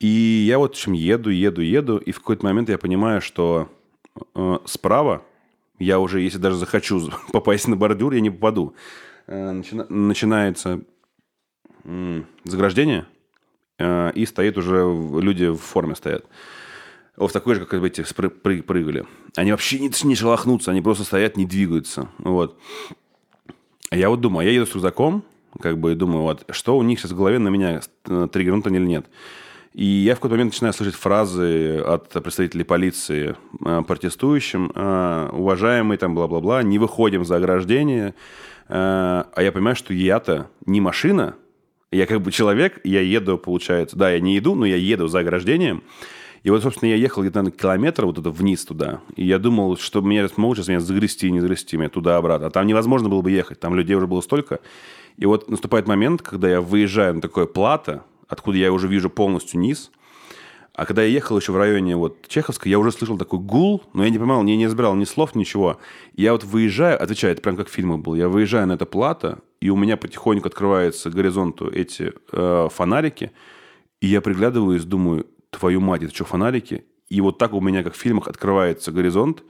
[0.00, 3.68] И я вот, в общем, еду, еду, еду, и в какой-то момент я понимаю, что
[4.34, 5.22] э, справа
[5.78, 8.74] я уже, если даже захочу попасть на бордюр, я не попаду.
[9.26, 10.80] Э, начина, начинается
[11.84, 13.06] э, заграждение,
[13.78, 14.82] э, и стоит уже,
[15.20, 16.26] люди в форме стоят
[17.16, 18.04] в такой же, как эти
[18.62, 19.06] прыгали.
[19.34, 22.08] Они вообще не, не шелохнутся, они просто стоят, не двигаются.
[22.18, 22.58] Вот.
[23.90, 25.24] А я вот думаю, а я еду с рюкзаком,
[25.60, 28.78] как бы, думаю, вот, что у них сейчас в голове на меня э, триггернут они
[28.78, 29.06] или нет.
[29.72, 35.96] И я в какой-то момент начинаю слышать фразы от представителей полиции э, протестующим, э, уважаемый
[35.98, 38.14] там бла-бла-бла, не выходим за ограждение.
[38.68, 41.36] А я понимаю, что я-то не машина,
[41.92, 45.20] я как бы человек, я еду, получается, да, я не иду, но я еду за
[45.20, 45.84] ограждением,
[46.46, 49.00] и вот, собственно, я ехал где-то на километр вот это вниз туда.
[49.16, 52.46] И я думал, что меня могут сейчас меня загрести, не загрести меня туда-обратно.
[52.46, 53.58] А там невозможно было бы ехать.
[53.58, 54.60] Там людей уже было столько.
[55.16, 59.58] И вот наступает момент, когда я выезжаю на такое плато, откуда я уже вижу полностью
[59.58, 59.90] низ.
[60.72, 64.04] А когда я ехал еще в районе вот Чеховска, я уже слышал такой гул, но
[64.04, 65.80] я не понимал, не, не разбирал ни слов, ничего.
[66.14, 69.38] Я вот выезжаю, отвечаю, это прям как в фильмах был, я выезжаю на это плато,
[69.60, 73.32] и у меня потихоньку открываются горизонту эти э, фонарики,
[74.00, 75.26] и я приглядываюсь, думаю,
[75.58, 76.84] твою мать, это что, фонарики?
[77.08, 79.42] И вот так у меня, как в фильмах, открывается горизонт.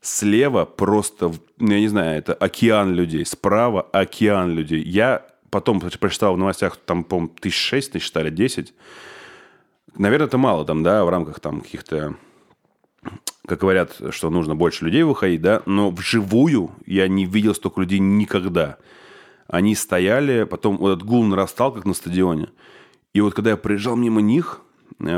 [0.00, 3.24] Слева просто, ну, я не знаю, это океан людей.
[3.24, 4.82] Справа океан людей.
[4.82, 8.74] Я потом прочитал в новостях, там, по-моему, тысяч шесть насчитали, десять.
[9.96, 12.16] Наверное, это мало там, да, в рамках там каких-то
[13.46, 17.98] как говорят, что нужно больше людей выходить, да, но вживую я не видел столько людей
[17.98, 18.78] никогда.
[19.46, 22.48] Они стояли, потом вот этот гул нарастал, как на стадионе.
[23.12, 24.62] И вот когда я проезжал мимо них,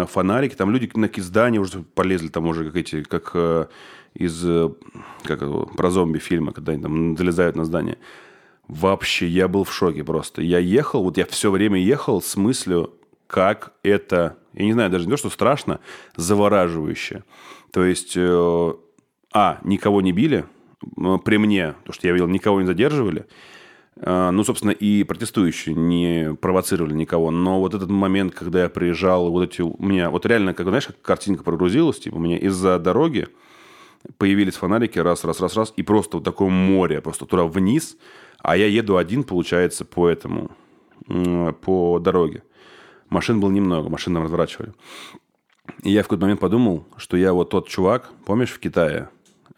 [0.07, 3.67] фонарики, там люди на здания уже полезли, там уже как эти, как э,
[4.15, 4.71] из э,
[5.23, 7.99] как его, про зомби фильма, когда они там залезают на здание.
[8.69, 10.43] Вообще, я был в шоке просто.
[10.43, 12.95] Я ехал, вот я все время ехал с мыслью,
[13.27, 15.81] как это, я не знаю, даже не то, что страшно,
[16.17, 17.25] завораживающе.
[17.73, 18.73] То есть, э,
[19.33, 20.47] а, никого не били,
[21.25, 23.27] при мне, то, что я видел, никого не задерживали.
[23.99, 27.31] А, ну, собственно, и протестующие не провоцировали никого.
[27.31, 30.87] Но вот этот момент, когда я приезжал, вот эти у меня, вот реально, как знаешь,
[30.87, 33.29] как картинка прогрузилась, типа у меня из-за дороги
[34.19, 37.97] появились фонарики, раз, раз, раз, раз, и просто вот такое море, просто туда вниз,
[38.39, 40.51] а я еду один, получается, по этому,
[41.63, 42.43] по дороге.
[43.09, 44.75] Машин было немного, машин нам разворачивали.
[45.83, 49.09] И я в какой-то момент подумал, что я вот тот чувак, помнишь, в Китае,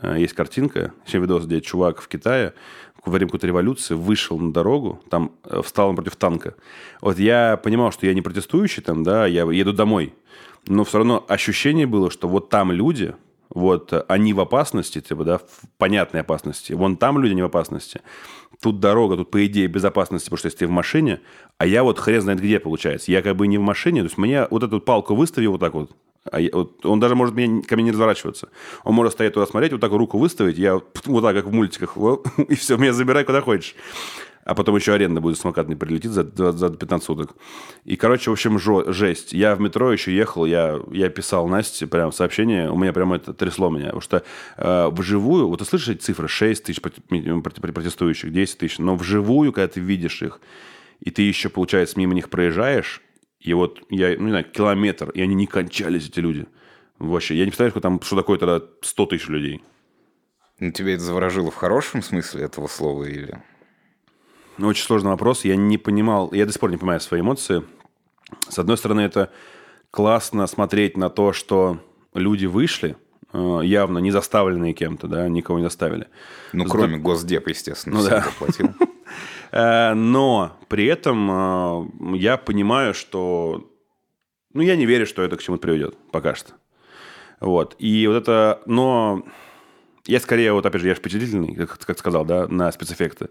[0.00, 2.54] э, есть картинка, еще видос, где чувак в Китае
[3.08, 6.54] во время какой-то революции вышел на дорогу, там э, встал против танка.
[7.00, 10.14] Вот я понимал, что я не протестующий там, да, я еду домой.
[10.66, 13.14] Но все равно ощущение было, что вот там люди,
[13.50, 15.44] вот они в опасности, типа, да, в
[15.78, 16.72] понятной опасности.
[16.72, 18.00] Вон там люди не в опасности.
[18.60, 21.20] Тут дорога, тут, по идее, безопасности, потому что если ты в машине,
[21.58, 23.12] а я вот хрен знает где, получается.
[23.12, 25.74] Я как бы не в машине, то есть мне вот эту палку выставил вот так
[25.74, 25.92] вот,
[26.30, 28.48] а я, вот, он даже может меня, ко мне не разворачиваться.
[28.84, 31.96] Он может стоять туда смотреть, вот так руку выставить, я вот так, как в мультиках,
[32.48, 33.74] и все, меня забирай куда хочешь.
[34.48, 37.36] А потом еще аренда будет самокатный прилетит за, за 15 суток.
[37.84, 39.34] И, короче, в общем, жо, жесть.
[39.34, 43.34] Я в метро еще ехал, я, я писал Насте прям сообщение, у меня прям это
[43.34, 43.86] трясло меня.
[43.86, 44.22] Потому что
[44.56, 49.68] э, вживую, вот ты слышишь эти цифры, 6 тысяч протестующих, 10 тысяч, но вживую, когда
[49.68, 50.40] ты видишь их,
[51.00, 53.02] и ты еще, получается, мимо них проезжаешь,
[53.40, 56.46] и вот я, ну, не знаю, километр, и они не кончались, эти люди.
[56.98, 59.62] Вообще, я не представляю, что там, что такое тогда 100 тысяч людей.
[60.58, 63.40] Ну, тебя это заворожило в хорошем смысле этого слова или...
[64.58, 65.44] Очень сложный вопрос.
[65.44, 67.62] Я не понимал, я до сих пор не понимаю свои эмоции.
[68.48, 69.30] С одной стороны, это
[69.92, 71.78] классно смотреть на то, что
[72.12, 72.96] люди вышли,
[73.32, 76.08] э, явно не заставленные кем-то, да, никого не заставили.
[76.52, 78.22] Ну, кроме Госдепа, естественно, Ну да.
[78.22, 78.74] заплатил.
[79.52, 83.70] Э, Но при этом э, я понимаю, что...
[84.52, 86.52] Ну, я не верю, что это к чему-то приведет пока что.
[87.40, 87.76] Вот.
[87.78, 88.60] И вот это...
[88.66, 89.24] Но
[90.06, 93.28] я скорее, вот опять же, я же впечатлительный, как, как сказал, да, на спецэффекты.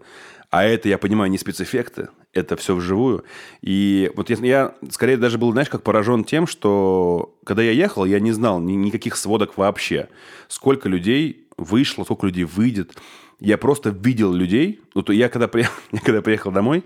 [0.50, 3.24] А это, я понимаю, не спецэффекты, это все вживую.
[3.60, 8.04] И вот я, я скорее даже был, знаешь, как поражен тем, что когда я ехал,
[8.04, 10.08] я не знал ни- никаких сводок вообще.
[10.46, 12.96] Сколько людей вышло, сколько людей выйдет.
[13.40, 14.80] Я просто видел людей.
[14.94, 16.84] Вот я когда приехал, я когда приехал домой,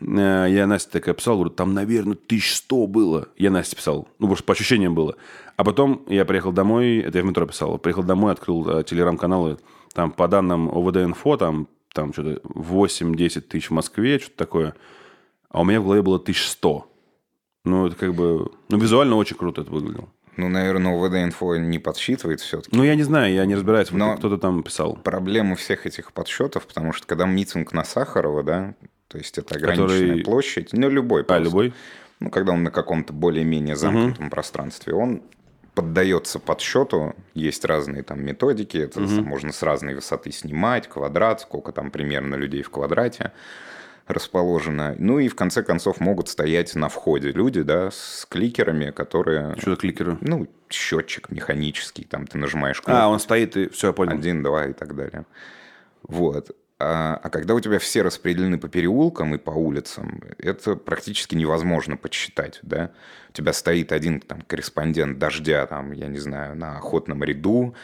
[0.00, 3.28] э, я Насте такая писал, говорю, там, наверное, 1100 было.
[3.36, 4.08] Я Насте писал.
[4.18, 5.16] Ну, потому что по ощущениям было.
[5.56, 9.58] А потом я приехал домой, это я в метро писал, приехал домой, открыл э, телеграм-каналы,
[9.92, 14.74] там, по данным ОВД-инфо, там, там что-то 8-10 тысяч в Москве, что-то такое.
[15.50, 16.86] А у меня в голове было 1100.
[17.64, 18.50] Ну, это как бы...
[18.70, 20.08] Ну, визуально очень круто это выглядело.
[20.36, 22.74] Ну, наверное, УВД-инфо не подсчитывает все-таки.
[22.76, 23.90] Ну, я не знаю, я не разбираюсь.
[23.90, 24.96] Но- Кто-то там писал.
[24.96, 28.74] Проблема всех этих подсчетов, потому что когда митинг на Сахарова, да,
[29.08, 31.44] то есть это ограниченная Который- площадь, ну, любой А, просто.
[31.44, 31.74] любой?
[32.20, 35.22] Ну, когда он на каком-то более-менее замкнутом пространстве, он
[35.74, 41.90] поддается подсчету, есть разные там методики, это можно с разной высоты снимать, квадрат, сколько там
[41.90, 43.32] примерно людей в квадрате
[44.06, 44.94] расположено.
[44.98, 49.70] Ну и в конце концов могут стоять на входе люди, да, с кликерами, которые, Что
[49.72, 50.18] за кликеры?
[50.20, 53.68] ну, счетчик механический, там ты нажимаешь А, кнопку, он стоит и...
[53.68, 54.12] Все, я понял.
[54.14, 55.24] один, два и так далее.
[56.02, 56.50] Вот.
[56.78, 61.96] А, а когда у тебя все распределены по переулкам и по улицам, это практически невозможно
[61.96, 62.90] подсчитать, да?
[63.30, 67.74] У тебя стоит один там корреспондент «Дождя», там, я не знаю, на охотном ряду,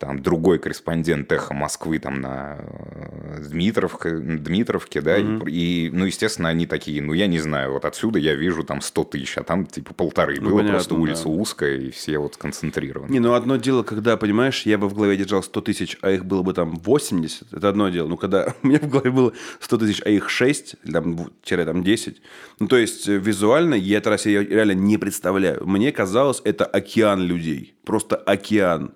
[0.00, 6.48] там другой корреспондент «Эхо Москвы» там на э, Дмитровке, Дмитровке, да, и, и, ну, естественно,
[6.48, 9.66] они такие, ну, я не знаю, вот отсюда я вижу там 100 тысяч, а там
[9.66, 11.30] типа полторы Ну, было, понятно, просто улица да.
[11.30, 13.12] узкая, и все вот сконцентрированы.
[13.12, 16.24] Не, ну одно дело, когда, понимаешь, я бы в голове держал 100 тысяч, а их
[16.24, 18.08] было бы там 80, это одно дело.
[18.08, 21.66] Ну, когда у меня в голове было 100 тысяч, а их 6, или там, тире,
[21.66, 22.22] там 10.
[22.58, 25.66] Ну, то есть, э, визуально я это себе реально не представляю.
[25.66, 27.74] Мне казалось, это океан людей.
[27.84, 28.92] Просто океан.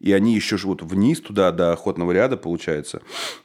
[0.00, 3.02] И они еще живут вниз туда, до охотного ряда, получается,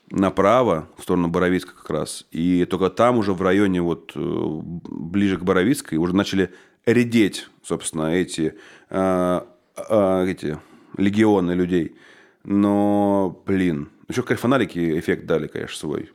[0.10, 2.26] направо, в сторону Боровицка как раз.
[2.32, 6.52] И только там уже в районе вот э, ближе к Боровицкой уже начали
[6.86, 8.56] редеть, собственно, эти,
[8.90, 9.42] э,
[9.90, 10.58] э, эти
[10.98, 11.96] легионы людей.
[12.44, 16.10] Но, блин, еще, конечно, фонарики эффект дали, конечно, свой.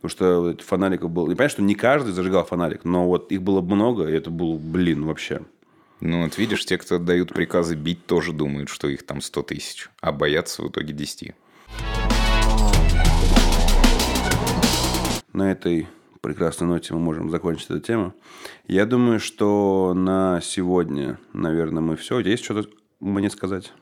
[0.00, 1.28] Потому что фонариков было...
[1.28, 4.56] Я понимаю, что не каждый зажигал фонарик, но вот их было много, и это был,
[4.58, 5.42] блин, вообще.
[6.00, 9.90] Ну, вот видишь, те, кто отдают приказы бить, тоже думают, что их там 100 тысяч,
[10.00, 11.34] а боятся в итоге 10.
[15.32, 15.86] на этой
[16.20, 18.14] прекрасной ноте мы можем закончить эту тему.
[18.66, 22.18] Я думаю, что на сегодня, наверное, мы все.
[22.18, 23.72] Есть что-то мне сказать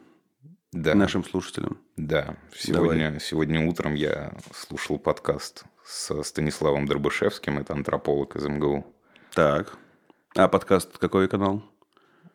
[0.70, 1.78] Да, нашим слушателям?
[1.96, 2.36] да.
[2.56, 8.86] Сегодня, сегодня утром я слушал подкаст со Станиславом Дробышевским, это антрополог из МГУ.
[9.34, 9.76] Так.
[10.36, 11.64] А подкаст какой канал?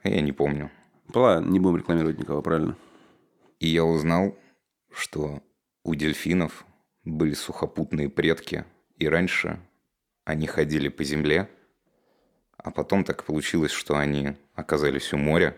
[0.03, 0.71] Я не помню.
[1.13, 2.75] Ладно, не будем рекламировать никого, правильно?
[3.59, 4.37] И я узнал,
[4.91, 5.41] что
[5.83, 6.65] у дельфинов
[7.03, 8.65] были сухопутные предки,
[8.97, 9.59] и раньше
[10.25, 11.49] они ходили по земле,
[12.57, 15.57] а потом так получилось, что они оказались у моря,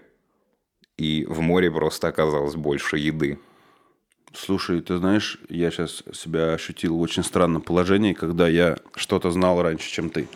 [0.97, 3.39] и в море просто оказалось больше еды.
[4.33, 9.61] Слушай, ты знаешь, я сейчас себя ощутил в очень странном положении, когда я что-то знал
[9.61, 10.27] раньше, чем ты.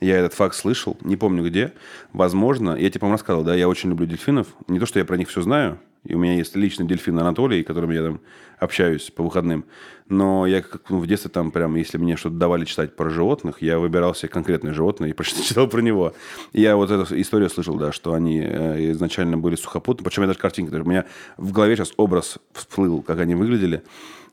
[0.00, 1.72] Я этот факт слышал, не помню где.
[2.12, 4.48] Возможно, я тебе, по-моему, рассказывал, да, я очень люблю дельфинов.
[4.68, 7.62] Не то, что я про них все знаю, и у меня есть личный дельфин Анатолий,
[7.62, 8.20] которым я там
[8.58, 9.64] общаюсь по выходным.
[10.08, 13.60] Но я как ну, в детстве там прям, если мне что-то давали читать про животных,
[13.60, 16.14] я выбирал себе конкретное животное и читал про него.
[16.52, 20.04] И я вот эту историю слышал, да, что они э, изначально были сухопутные.
[20.04, 23.82] Причем я даже картинки, даже у меня в голове сейчас образ всплыл, как они выглядели.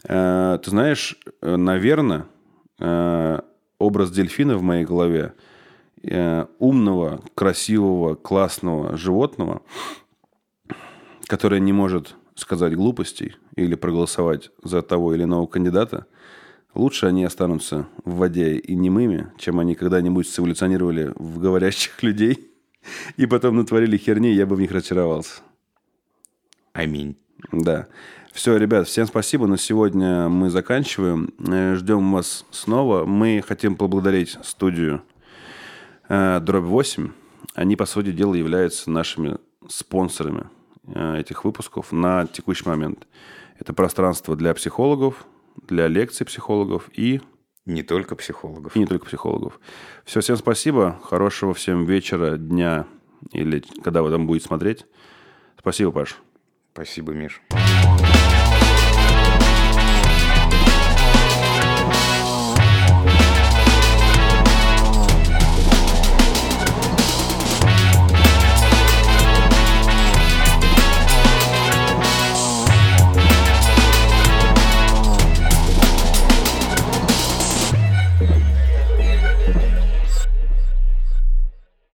[0.04, 2.26] Э, ты знаешь, э, наверное,
[3.78, 5.34] образ дельфина в моей голове
[6.60, 9.62] умного, красивого, классного животного,
[11.28, 16.06] которое не может сказать глупостей или проголосовать за того или иного кандидата,
[16.74, 22.50] лучше они останутся в воде и немыми, чем они когда-нибудь эволюционировали в говорящих людей
[23.18, 25.42] и потом натворили херни, я бы в них разочаровался.
[26.74, 27.16] Аминь.
[27.52, 27.88] Да.
[28.32, 29.46] Все, ребят, всем спасибо.
[29.46, 31.30] На сегодня мы заканчиваем.
[31.48, 33.06] Э, Ждем вас снова.
[33.06, 35.13] Мы хотим поблагодарить студию э,
[36.08, 37.12] Дробь 8.
[37.56, 39.38] Они, по сути дела, являются нашими
[39.68, 40.50] спонсорами
[40.88, 43.08] э, этих выпусков на текущий момент.
[43.60, 45.26] Это пространство для психологов,
[45.68, 47.22] для лекций психологов и,
[47.66, 48.76] Не только психологов.
[48.76, 49.60] и не только психологов.
[50.04, 51.00] Все, всем спасибо.
[51.04, 52.86] Хорошего всем вечера, дня
[53.32, 54.86] или когда вы там будете смотреть.
[55.58, 56.18] Спасибо, Паш.
[56.74, 57.42] Спасибо, Миш.